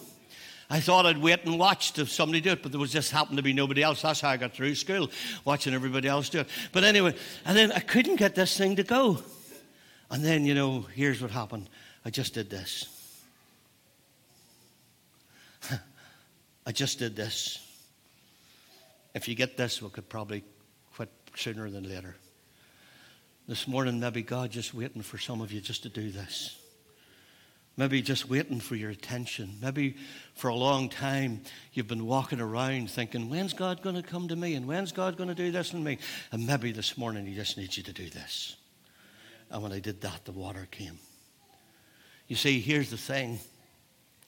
I 0.69 0.79
thought 0.81 1.05
I'd 1.05 1.17
wait 1.17 1.45
and 1.45 1.57
watch 1.57 1.97
if 1.97 2.11
somebody 2.11 2.41
do 2.41 2.51
it, 2.51 2.61
but 2.61 2.71
there 2.71 2.81
was 2.81 2.91
just 2.91 3.11
happened 3.11 3.37
to 3.37 3.43
be 3.43 3.53
nobody 3.53 3.81
else. 3.81 4.01
That's 4.01 4.19
how 4.19 4.29
I 4.29 4.37
got 4.37 4.53
through 4.53 4.75
school, 4.75 5.09
watching 5.45 5.73
everybody 5.73 6.09
else 6.09 6.27
do 6.27 6.41
it. 6.41 6.49
But 6.73 6.83
anyway, 6.83 7.15
and 7.45 7.55
then 7.55 7.71
I 7.71 7.79
couldn't 7.79 8.17
get 8.17 8.35
this 8.35 8.57
thing 8.57 8.75
to 8.75 8.83
go. 8.83 9.19
And 10.11 10.23
then, 10.23 10.45
you 10.45 10.53
know, 10.55 10.85
here's 10.93 11.21
what 11.21 11.31
happened. 11.31 11.69
I 12.03 12.09
just 12.09 12.33
did 12.33 12.49
this. 12.49 12.96
I 16.67 16.73
just 16.73 16.99
did 16.99 17.15
this. 17.15 17.65
If 19.15 19.29
you 19.29 19.35
get 19.35 19.55
this, 19.55 19.81
we 19.81 19.87
could 19.89 20.09
probably 20.09 20.43
quit 20.95 21.09
sooner 21.33 21.69
than 21.69 21.87
later. 21.89 22.17
This 23.47 23.69
morning, 23.69 24.01
maybe 24.01 24.21
God 24.21 24.51
just 24.51 24.73
waiting 24.73 25.01
for 25.01 25.17
some 25.17 25.39
of 25.39 25.53
you 25.53 25.61
just 25.61 25.83
to 25.83 25.89
do 25.89 26.11
this. 26.11 26.57
maybe 27.77 28.01
just 28.01 28.27
waiting 28.27 28.59
for 28.59 28.75
your 28.75 28.89
attention. 28.89 29.55
Maybe 29.61 29.95
for 30.33 30.49
a 30.49 30.55
long 30.55 30.89
time 30.89 31.41
you've 31.73 31.87
been 31.87 32.07
walking 32.07 32.41
around 32.41 32.89
thinking, 32.89 33.29
when's 33.29 33.53
God 33.53 33.83
going 33.83 33.95
to 33.95 34.01
come 34.01 34.27
to 34.27 34.35
me? 34.35 34.55
And 34.55 34.67
when's 34.67 34.91
God 34.91 35.15
going 35.15 35.29
to 35.29 35.35
do 35.35 35.51
this 35.51 35.73
in 35.73 35.83
me? 35.83 35.99
And 36.31 36.45
maybe 36.45 36.71
this 36.71 36.97
morning 36.97 37.25
He 37.27 37.35
just 37.35 37.57
needs 37.57 37.77
you 37.77 37.83
to 37.83 37.93
do 37.93 38.09
this. 38.09 38.57
And 39.51 39.63
when 39.63 39.71
I 39.71 39.79
did 39.79 40.01
that, 40.01 40.25
the 40.25 40.31
water 40.31 40.67
came. 40.71 40.99
You 42.27 42.35
see, 42.35 42.59
here's 42.59 42.89
the 42.89 42.97
thing 42.97 43.39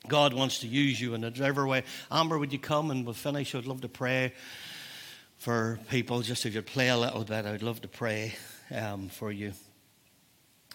God 0.07 0.33
wants 0.33 0.59
to 0.59 0.67
use 0.67 0.99
you 0.99 1.13
in 1.13 1.21
whatever 1.21 1.67
way. 1.67 1.83
Amber, 2.09 2.39
would 2.39 2.53
you 2.53 2.59
come 2.59 2.89
and 2.91 3.05
we'll 3.05 3.13
finish? 3.13 3.53
I'd 3.53 3.65
love 3.65 3.81
to 3.81 3.89
pray 3.89 4.33
for 5.37 5.79
people. 5.89 6.21
Just 6.21 6.45
if 6.45 6.55
you'd 6.55 6.65
play 6.65 6.89
a 6.89 6.97
little 6.97 7.23
bit, 7.23 7.45
I'd 7.45 7.61
love 7.61 7.81
to 7.81 7.87
pray 7.87 8.35
um, 8.73 9.09
for 9.09 9.31
you. 9.31 9.53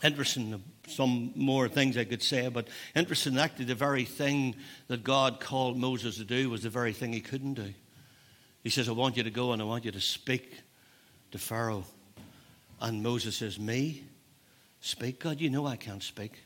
Interesting, 0.03 0.63
some 0.89 1.33
more 1.35 1.69
things 1.69 1.97
I 1.97 2.05
could 2.05 2.23
say, 2.23 2.49
but 2.49 2.69
interesting, 2.95 3.39
actually, 3.39 3.65
the 3.67 3.75
very 3.75 4.05
thing 4.05 4.57
that 4.89 5.03
God 5.03 5.41
called 5.41 5.79
Moses 5.79 6.19
to 6.19 6.25
do 6.25 6.51
was 6.51 6.63
the 6.63 6.69
very 6.69 6.93
thing 6.93 7.13
he 7.13 7.21
couldn't 7.21 7.55
do. 7.55 7.73
He 8.63 8.71
says, 8.71 8.89
I 8.89 8.93
want 8.93 9.17
you 9.17 9.23
to 9.23 9.31
go 9.31 9.53
and 9.53 9.63
I 9.63 9.65
want 9.65 9.85
you 9.85 9.93
to 9.93 10.01
speak 10.01 10.61
to 11.31 11.39
Pharaoh. 11.39 11.85
And 12.81 13.03
Moses 13.03 13.37
says, 13.37 13.59
Me? 13.59 14.05
Speak? 14.81 15.21
God, 15.21 15.41
you 15.41 15.49
know 15.49 15.67
I 15.67 15.77
can't 15.77 16.03
speak. 16.03 16.43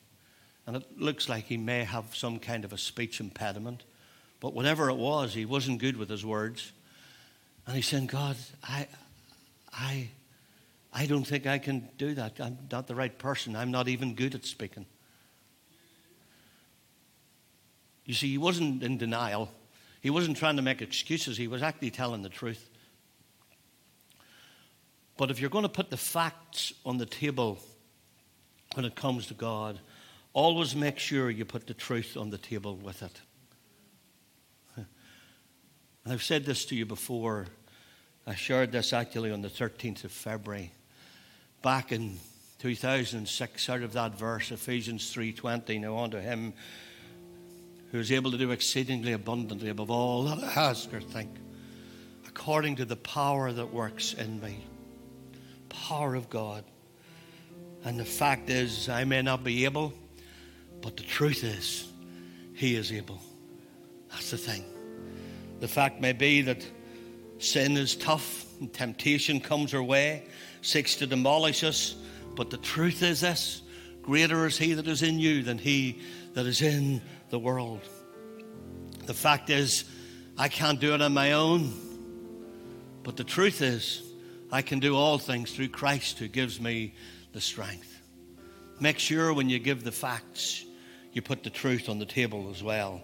And 0.68 0.76
it 0.76 1.00
looks 1.00 1.30
like 1.30 1.44
he 1.44 1.56
may 1.56 1.82
have 1.82 2.14
some 2.14 2.38
kind 2.38 2.62
of 2.62 2.74
a 2.74 2.76
speech 2.76 3.20
impediment. 3.20 3.84
But 4.38 4.52
whatever 4.52 4.90
it 4.90 4.98
was, 4.98 5.32
he 5.32 5.46
wasn't 5.46 5.78
good 5.78 5.96
with 5.96 6.10
his 6.10 6.26
words. 6.26 6.72
And 7.66 7.74
he 7.74 7.80
said, 7.80 8.06
God, 8.06 8.36
I, 8.62 8.86
I, 9.72 10.10
I 10.92 11.06
don't 11.06 11.26
think 11.26 11.46
I 11.46 11.56
can 11.56 11.88
do 11.96 12.12
that. 12.16 12.38
I'm 12.38 12.58
not 12.70 12.86
the 12.86 12.94
right 12.94 13.18
person. 13.18 13.56
I'm 13.56 13.70
not 13.70 13.88
even 13.88 14.14
good 14.14 14.34
at 14.34 14.44
speaking. 14.44 14.84
You 18.04 18.12
see, 18.12 18.28
he 18.28 18.38
wasn't 18.38 18.82
in 18.82 18.98
denial. 18.98 19.50
He 20.02 20.10
wasn't 20.10 20.36
trying 20.36 20.56
to 20.56 20.62
make 20.62 20.82
excuses. 20.82 21.38
He 21.38 21.48
was 21.48 21.62
actually 21.62 21.92
telling 21.92 22.20
the 22.20 22.28
truth. 22.28 22.68
But 25.16 25.30
if 25.30 25.40
you're 25.40 25.48
going 25.48 25.62
to 25.62 25.70
put 25.70 25.88
the 25.88 25.96
facts 25.96 26.74
on 26.84 26.98
the 26.98 27.06
table 27.06 27.58
when 28.74 28.84
it 28.84 28.94
comes 28.94 29.28
to 29.28 29.34
God, 29.34 29.80
always 30.32 30.74
make 30.76 30.98
sure 30.98 31.30
you 31.30 31.44
put 31.44 31.66
the 31.66 31.74
truth 31.74 32.16
on 32.16 32.30
the 32.30 32.38
table 32.38 32.76
with 32.76 33.02
it. 33.02 33.20
And 34.76 34.86
I've 36.12 36.22
said 36.22 36.44
this 36.44 36.64
to 36.66 36.76
you 36.76 36.86
before. 36.86 37.46
I 38.26 38.34
shared 38.34 38.72
this 38.72 38.92
actually 38.92 39.30
on 39.30 39.42
the 39.42 39.48
13th 39.48 40.04
of 40.04 40.12
February 40.12 40.72
back 41.62 41.92
in 41.92 42.18
2006 42.58 43.68
out 43.68 43.82
of 43.82 43.92
that 43.92 44.18
verse, 44.18 44.50
Ephesians 44.50 45.14
3.20. 45.14 45.80
Now 45.80 45.98
unto 45.98 46.18
him 46.18 46.52
who 47.90 47.98
is 47.98 48.12
able 48.12 48.30
to 48.30 48.38
do 48.38 48.50
exceedingly 48.50 49.12
abundantly 49.12 49.70
above 49.70 49.90
all 49.90 50.24
that 50.24 50.44
I 50.44 50.68
ask 50.68 50.92
or 50.92 51.00
think, 51.00 51.30
according 52.26 52.76
to 52.76 52.84
the 52.84 52.96
power 52.96 53.50
that 53.52 53.72
works 53.72 54.12
in 54.12 54.40
me. 54.40 54.64
Power 55.68 56.14
of 56.14 56.28
God. 56.28 56.64
And 57.84 57.98
the 57.98 58.04
fact 58.04 58.50
is, 58.50 58.88
I 58.88 59.04
may 59.04 59.22
not 59.22 59.44
be 59.44 59.64
able, 59.64 59.92
but 60.80 60.96
the 60.96 61.02
truth 61.02 61.44
is, 61.44 61.88
He 62.54 62.76
is 62.76 62.92
able. 62.92 63.20
That's 64.10 64.30
the 64.30 64.38
thing. 64.38 64.64
The 65.60 65.68
fact 65.68 66.00
may 66.00 66.12
be 66.12 66.42
that 66.42 66.64
sin 67.38 67.76
is 67.76 67.96
tough 67.96 68.46
and 68.60 68.72
temptation 68.72 69.40
comes 69.40 69.74
our 69.74 69.82
way 69.82 70.24
seeks 70.62 70.96
to 70.96 71.06
demolish 71.06 71.64
us. 71.64 71.94
But 72.34 72.50
the 72.50 72.58
truth 72.58 73.02
is 73.02 73.20
this 73.20 73.62
greater 74.02 74.46
is 74.46 74.56
he 74.56 74.72
that 74.74 74.88
is 74.88 75.02
in 75.02 75.18
you 75.18 75.42
than 75.42 75.58
he 75.58 76.00
that 76.34 76.46
is 76.46 76.62
in 76.62 77.02
the 77.30 77.38
world. 77.38 77.80
The 79.06 79.14
fact 79.14 79.50
is, 79.50 79.84
I 80.36 80.48
can't 80.48 80.80
do 80.80 80.94
it 80.94 81.02
on 81.02 81.12
my 81.12 81.32
own. 81.32 81.72
But 83.02 83.16
the 83.16 83.24
truth 83.24 83.62
is, 83.62 84.02
I 84.50 84.62
can 84.62 84.78
do 84.78 84.96
all 84.96 85.18
things 85.18 85.52
through 85.52 85.68
Christ 85.68 86.18
who 86.18 86.28
gives 86.28 86.60
me 86.60 86.94
the 87.32 87.40
strength. 87.40 88.00
Make 88.80 88.98
sure 88.98 89.32
when 89.34 89.50
you 89.50 89.58
give 89.58 89.84
the 89.84 89.92
facts, 89.92 90.64
you 91.12 91.22
put 91.22 91.42
the 91.42 91.50
truth 91.50 91.88
on 91.88 91.98
the 91.98 92.06
table 92.06 92.50
as 92.50 92.62
well. 92.62 93.00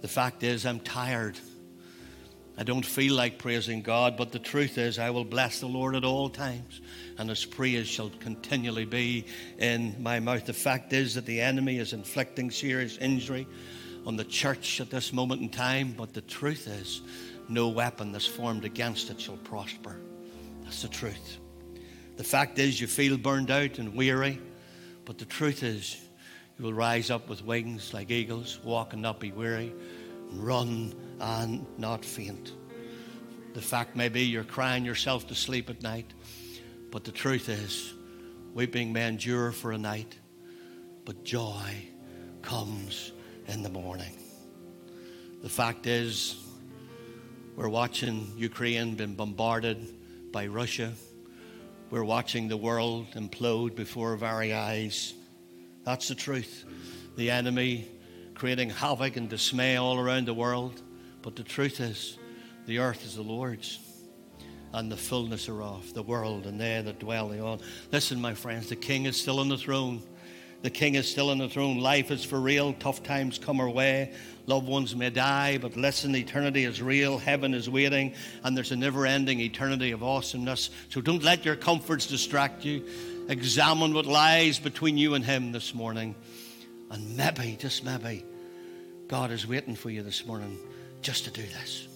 The 0.00 0.08
fact 0.08 0.42
is, 0.42 0.64
I'm 0.64 0.80
tired. 0.80 1.38
I 2.58 2.62
don't 2.62 2.84
feel 2.84 3.14
like 3.14 3.38
praising 3.38 3.80
God, 3.80 4.16
but 4.16 4.32
the 4.32 4.38
truth 4.38 4.76
is, 4.76 4.98
I 4.98 5.10
will 5.10 5.24
bless 5.24 5.60
the 5.60 5.66
Lord 5.66 5.94
at 5.94 6.04
all 6.04 6.28
times, 6.28 6.80
and 7.16 7.28
his 7.28 7.44
praise 7.44 7.86
shall 7.86 8.10
continually 8.20 8.84
be 8.84 9.24
in 9.58 9.96
my 10.02 10.20
mouth. 10.20 10.44
The 10.44 10.52
fact 10.52 10.92
is 10.92 11.14
that 11.14 11.26
the 11.26 11.40
enemy 11.40 11.78
is 11.78 11.92
inflicting 11.92 12.50
serious 12.50 12.98
injury 12.98 13.46
on 14.06 14.16
the 14.16 14.24
church 14.24 14.80
at 14.80 14.90
this 14.90 15.12
moment 15.12 15.42
in 15.42 15.48
time, 15.48 15.94
but 15.96 16.12
the 16.12 16.20
truth 16.22 16.66
is, 16.66 17.02
no 17.48 17.68
weapon 17.68 18.12
that's 18.12 18.26
formed 18.26 18.64
against 18.64 19.10
it 19.10 19.20
shall 19.20 19.36
prosper. 19.38 19.98
That's 20.62 20.82
the 20.82 20.88
truth. 20.88 21.38
The 22.16 22.24
fact 22.24 22.58
is, 22.58 22.80
you 22.80 22.86
feel 22.86 23.16
burned 23.16 23.50
out 23.50 23.78
and 23.78 23.94
weary, 23.94 24.38
but 25.04 25.18
the 25.18 25.24
truth 25.24 25.62
is, 25.62 25.96
you 26.60 26.66
will 26.66 26.74
rise 26.74 27.10
up 27.10 27.26
with 27.26 27.42
wings 27.42 27.94
like 27.94 28.10
eagles, 28.10 28.60
walk 28.62 28.92
and 28.92 29.00
not 29.00 29.18
be 29.18 29.32
weary, 29.32 29.72
run 30.32 30.94
and 31.18 31.64
not 31.78 32.04
faint. 32.04 32.52
The 33.54 33.62
fact 33.62 33.96
may 33.96 34.10
be 34.10 34.24
you're 34.24 34.44
crying 34.44 34.84
yourself 34.84 35.26
to 35.28 35.34
sleep 35.34 35.70
at 35.70 35.82
night, 35.82 36.12
but 36.90 37.04
the 37.04 37.12
truth 37.12 37.48
is, 37.48 37.94
weeping 38.52 38.92
may 38.92 39.08
endure 39.08 39.52
for 39.52 39.72
a 39.72 39.78
night, 39.78 40.18
but 41.06 41.24
joy 41.24 41.88
comes 42.42 43.12
in 43.46 43.62
the 43.62 43.70
morning. 43.70 44.18
The 45.42 45.48
fact 45.48 45.86
is, 45.86 46.44
we're 47.56 47.70
watching 47.70 48.30
Ukraine 48.36 48.96
being 48.96 49.14
bombarded 49.14 49.94
by 50.30 50.46
Russia. 50.46 50.92
We're 51.88 52.04
watching 52.04 52.48
the 52.48 52.58
world 52.58 53.06
implode 53.14 53.74
before 53.74 54.10
our 54.10 54.16
very 54.18 54.52
eyes. 54.52 55.14
That's 55.84 56.08
the 56.08 56.14
truth. 56.14 56.64
The 57.16 57.30
enemy 57.30 57.88
creating 58.34 58.70
havoc 58.70 59.16
and 59.16 59.28
dismay 59.28 59.76
all 59.76 59.98
around 59.98 60.26
the 60.26 60.34
world. 60.34 60.80
But 61.22 61.36
the 61.36 61.42
truth 61.42 61.80
is, 61.80 62.18
the 62.66 62.78
earth 62.78 63.04
is 63.04 63.16
the 63.16 63.22
Lord's 63.22 63.78
and 64.72 64.90
the 64.90 64.96
fullness 64.96 65.46
thereof, 65.46 65.92
the 65.94 66.02
world 66.02 66.46
and 66.46 66.60
they 66.60 66.80
that 66.80 66.98
dwell 66.98 67.28
thereon. 67.28 67.60
Listen, 67.92 68.20
my 68.20 68.34
friends, 68.34 68.68
the 68.68 68.76
King 68.76 69.06
is 69.06 69.20
still 69.20 69.40
on 69.40 69.48
the 69.48 69.58
throne. 69.58 70.02
The 70.62 70.70
King 70.70 70.94
is 70.94 71.10
still 71.10 71.30
on 71.30 71.38
the 71.38 71.48
throne. 71.48 71.78
Life 71.78 72.10
is 72.10 72.24
for 72.24 72.38
real. 72.38 72.74
Tough 72.74 73.02
times 73.02 73.38
come 73.38 73.60
our 73.60 73.68
way. 73.68 74.12
Loved 74.46 74.68
ones 74.68 74.94
may 74.94 75.10
die, 75.10 75.58
but 75.58 75.76
listen, 75.76 76.14
eternity 76.14 76.64
is 76.64 76.82
real. 76.82 77.18
Heaven 77.18 77.54
is 77.54 77.70
waiting, 77.70 78.14
and 78.44 78.56
there's 78.56 78.70
a 78.70 78.76
never 78.76 79.06
ending 79.06 79.40
eternity 79.40 79.90
of 79.90 80.02
awesomeness. 80.02 80.70
So 80.90 81.00
don't 81.00 81.22
let 81.22 81.44
your 81.44 81.56
comforts 81.56 82.06
distract 82.06 82.64
you. 82.64 82.84
Examine 83.30 83.94
what 83.94 84.06
lies 84.06 84.58
between 84.58 84.98
you 84.98 85.14
and 85.14 85.24
Him 85.24 85.52
this 85.52 85.72
morning. 85.72 86.16
And 86.90 87.16
maybe, 87.16 87.56
just 87.56 87.84
maybe, 87.84 88.24
God 89.06 89.30
is 89.30 89.46
waiting 89.46 89.76
for 89.76 89.88
you 89.88 90.02
this 90.02 90.26
morning 90.26 90.58
just 91.00 91.26
to 91.26 91.30
do 91.30 91.42
this. 91.42 91.86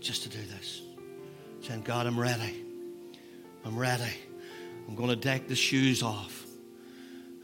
Just 0.00 0.24
to 0.24 0.28
do 0.28 0.42
this. 0.56 0.82
Saying, 1.60 1.82
God, 1.82 2.08
I'm 2.08 2.18
ready. 2.18 2.64
I'm 3.64 3.78
ready. 3.78 4.12
I'm 4.88 4.96
going 4.96 5.10
to 5.10 5.16
take 5.16 5.46
the 5.46 5.54
shoes 5.54 6.02
off. 6.02 6.44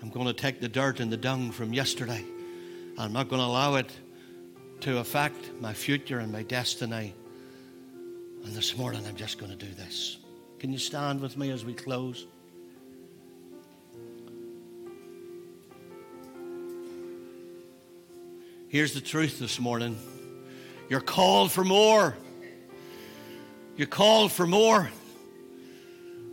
I'm 0.03 0.11
going 0.11 0.27
to 0.27 0.33
take 0.33 0.61
the 0.61 0.69
dirt 0.69 0.99
and 0.99 1.13
the 1.13 1.17
dung 1.17 1.53
from 1.53 1.73
yesterday. 1.73 2.25
I'm 2.99 3.13
not 3.13 3.29
going 3.29 3.41
to 3.41 3.47
allow 3.47 3.77
it 3.77 3.97
to 4.81 4.99
affect 4.99 5.53
my 5.61 5.73
future 5.73 6.19
and 6.19 6.33
my 6.33 6.43
destiny. 6.43 7.15
And 8.45 8.53
this 8.53 8.77
morning, 8.77 9.07
I'm 9.07 9.15
just 9.15 9.39
going 9.39 9.57
to 9.57 9.65
do 9.65 9.73
this. 9.75 10.17
Can 10.59 10.73
you 10.73 10.79
stand 10.79 11.21
with 11.21 11.37
me 11.37 11.51
as 11.51 11.65
we 11.65 11.73
close? 11.73 12.27
Here's 18.71 18.95
the 18.95 19.01
truth 19.01 19.41
this 19.41 19.59
morning. 19.59 19.99
You're 20.89 21.01
called 21.01 21.51
for 21.51 21.65
more. 21.65 22.17
You're 23.77 23.89
called 23.89 24.31
for 24.31 24.47
more. 24.47 24.89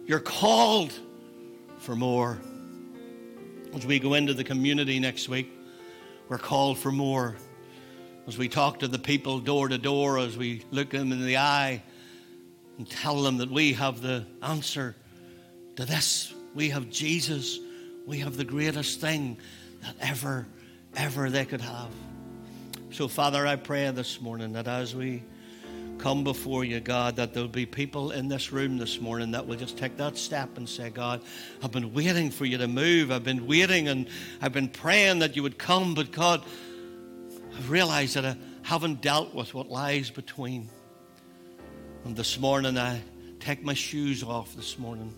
You're 0.06 0.19
called 0.19 0.93
for 1.80 1.95
more. 1.95 2.38
As 3.73 3.88
we 3.88 3.97
go 3.97 4.13
into 4.13 4.36
the 4.36 4.43
community 4.43 5.00
next 5.00 5.28
week, 5.28 5.52
we're 6.30 6.38
called 6.38 6.78
for 6.78 6.91
more. 6.91 7.36
As 8.28 8.38
we 8.38 8.47
talk 8.47 8.82
to 8.82 8.88
the 8.88 9.00
people 9.00 9.39
door 9.39 9.67
to 9.67 9.80
door, 9.80 10.19
as 10.19 10.38
we 10.38 10.63
look 10.69 10.91
them 10.91 11.12
in 11.12 11.26
the 11.26 11.38
eye 11.38 11.82
and 12.78 12.88
tell 12.88 13.23
them 13.23 13.38
that 13.38 13.50
we 13.50 13.73
have 13.73 14.00
the 14.00 14.28
answer 14.43 14.95
to 15.76 15.86
this, 15.86 16.36
we 16.54 16.69
have 16.69 16.88
Jesus, 16.91 17.58
we 18.06 18.19
have 18.19 18.38
the 18.38 18.45
greatest 18.45 19.02
thing 19.02 19.39
that 19.82 19.95
ever, 20.02 20.45
ever 20.95 21.32
they 21.32 21.43
could 21.43 21.62
have. 21.62 21.89
So, 22.98 23.08
Father, 23.08 23.46
I 23.46 23.58
pray 23.58 23.88
this 23.92 24.20
morning 24.22 24.54
that 24.54 24.68
as 24.68 24.96
we 24.96 25.22
come 26.00 26.24
before 26.24 26.64
you, 26.64 26.80
God, 26.80 27.18
that 27.18 27.32
there'll 27.32 27.48
be 27.48 27.68
people 27.68 28.10
in 28.10 28.28
this 28.28 28.52
room 28.52 28.80
this 28.80 29.00
morning 29.00 29.30
that 29.34 29.46
will 29.46 29.56
just 29.56 29.78
take 29.78 29.98
that 29.98 30.18
step 30.18 30.58
and 30.58 30.68
say, 30.68 30.90
God, 30.90 31.22
I've 31.62 31.72
been 31.72 31.94
waiting 31.94 32.32
for 32.32 32.46
you 32.46 32.58
to 32.58 32.68
move. 32.68 33.12
I've 33.12 33.24
been 33.24 33.46
waiting 33.46 33.88
and 33.88 34.10
I've 34.42 34.52
been 34.52 34.68
praying 34.68 35.20
that 35.20 35.36
you 35.36 35.44
would 35.44 35.60
come, 35.60 35.94
but 35.94 36.12
God, 36.12 36.44
I've 37.56 37.70
realized 37.70 38.16
that 38.16 38.26
I 38.26 38.36
haven't 38.64 39.02
dealt 39.02 39.32
with 39.36 39.54
what 39.54 39.70
lies 39.70 40.10
between. 40.10 40.68
And 42.04 42.16
this 42.16 42.40
morning, 42.40 42.80
I 42.80 43.00
take 43.40 43.64
my 43.64 43.76
shoes 43.76 44.24
off 44.24 44.56
this 44.56 44.80
morning. 44.80 45.14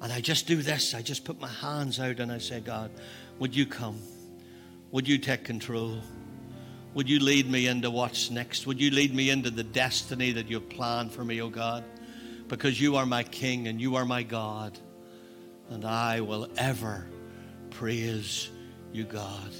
And 0.00 0.10
I 0.10 0.22
just 0.22 0.46
do 0.46 0.62
this. 0.62 0.94
I 0.94 1.02
just 1.02 1.26
put 1.26 1.38
my 1.42 1.48
hands 1.48 2.00
out 2.00 2.20
and 2.20 2.32
I 2.32 2.38
say, 2.38 2.60
God, 2.60 2.90
would 3.38 3.54
you 3.54 3.66
come? 3.66 3.98
Would 4.92 5.06
you 5.06 5.18
take 5.18 5.44
control? 5.44 5.98
Would 6.94 7.08
you 7.08 7.20
lead 7.20 7.48
me 7.48 7.68
into 7.68 7.90
what's 7.90 8.30
next? 8.30 8.66
Would 8.66 8.80
you 8.80 8.90
lead 8.90 9.14
me 9.14 9.30
into 9.30 9.50
the 9.50 9.62
destiny 9.62 10.32
that 10.32 10.50
you've 10.50 10.68
planned 10.68 11.12
for 11.12 11.24
me, 11.24 11.40
O 11.40 11.46
oh 11.46 11.48
God? 11.48 11.84
Because 12.48 12.80
you 12.80 12.96
are 12.96 13.06
my 13.06 13.22
King 13.22 13.68
and 13.68 13.80
you 13.80 13.94
are 13.94 14.04
my 14.04 14.24
God. 14.24 14.76
And 15.68 15.84
I 15.84 16.20
will 16.20 16.48
ever 16.56 17.06
praise 17.70 18.50
you, 18.92 19.04
God. 19.04 19.52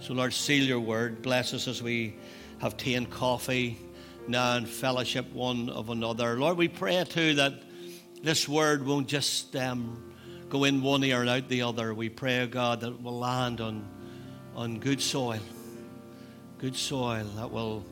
So, 0.00 0.14
Lord, 0.14 0.32
seal 0.32 0.64
your 0.64 0.80
word. 0.80 1.22
Bless 1.22 1.54
us 1.54 1.68
as 1.68 1.80
we 1.80 2.16
have 2.58 2.76
tea 2.76 2.96
and 2.96 3.08
coffee 3.08 3.78
now 4.26 4.56
and 4.56 4.68
fellowship 4.68 5.32
one 5.32 5.68
of 5.68 5.90
another. 5.90 6.38
Lord, 6.38 6.56
we 6.56 6.66
pray 6.68 7.02
too 7.04 7.34
that 7.34 7.54
this 8.22 8.48
word 8.48 8.84
won't 8.84 9.06
just 9.06 9.54
um, 9.54 10.13
go 10.48 10.64
in 10.64 10.82
one 10.82 11.04
ear 11.04 11.20
and 11.20 11.30
out 11.30 11.48
the 11.48 11.62
other. 11.62 11.94
We 11.94 12.08
pray, 12.08 12.46
God, 12.46 12.80
that 12.80 13.02
will 13.02 13.18
land 13.18 13.60
on, 13.60 13.86
on 14.54 14.78
good 14.78 15.00
soil 15.00 15.40
good 16.64 16.74
soil 16.74 17.26
that 17.36 17.50
will 17.50 17.84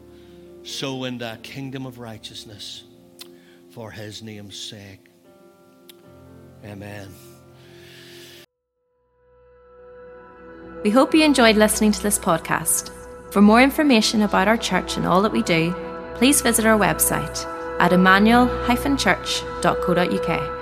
sow 0.63 1.05
into 1.05 1.31
a 1.31 1.37
kingdom 1.43 1.85
of 1.85 1.99
righteousness 1.99 2.85
for 3.69 3.91
his 3.91 4.23
name's 4.23 4.59
sake. 4.59 5.11
Amen. 6.65 7.11
We 10.85 10.89
hope 10.89 11.15
you 11.15 11.23
enjoyed 11.23 11.57
listening 11.57 11.93
to 11.93 12.03
this 12.03 12.19
podcast. 12.19 12.91
For 13.31 13.43
more 13.43 13.61
information 13.61 14.23
about 14.23 14.49
our 14.49 14.57
church 14.57 14.97
and 14.97 15.07
all 15.07 15.21
that 15.21 15.33
we 15.33 15.43
do, 15.43 15.75
please 16.15 16.41
visit 16.41 16.65
our 16.65 16.79
website 16.79 17.45
at 17.79 17.93
emmanuel-church.co.uk 17.93 20.62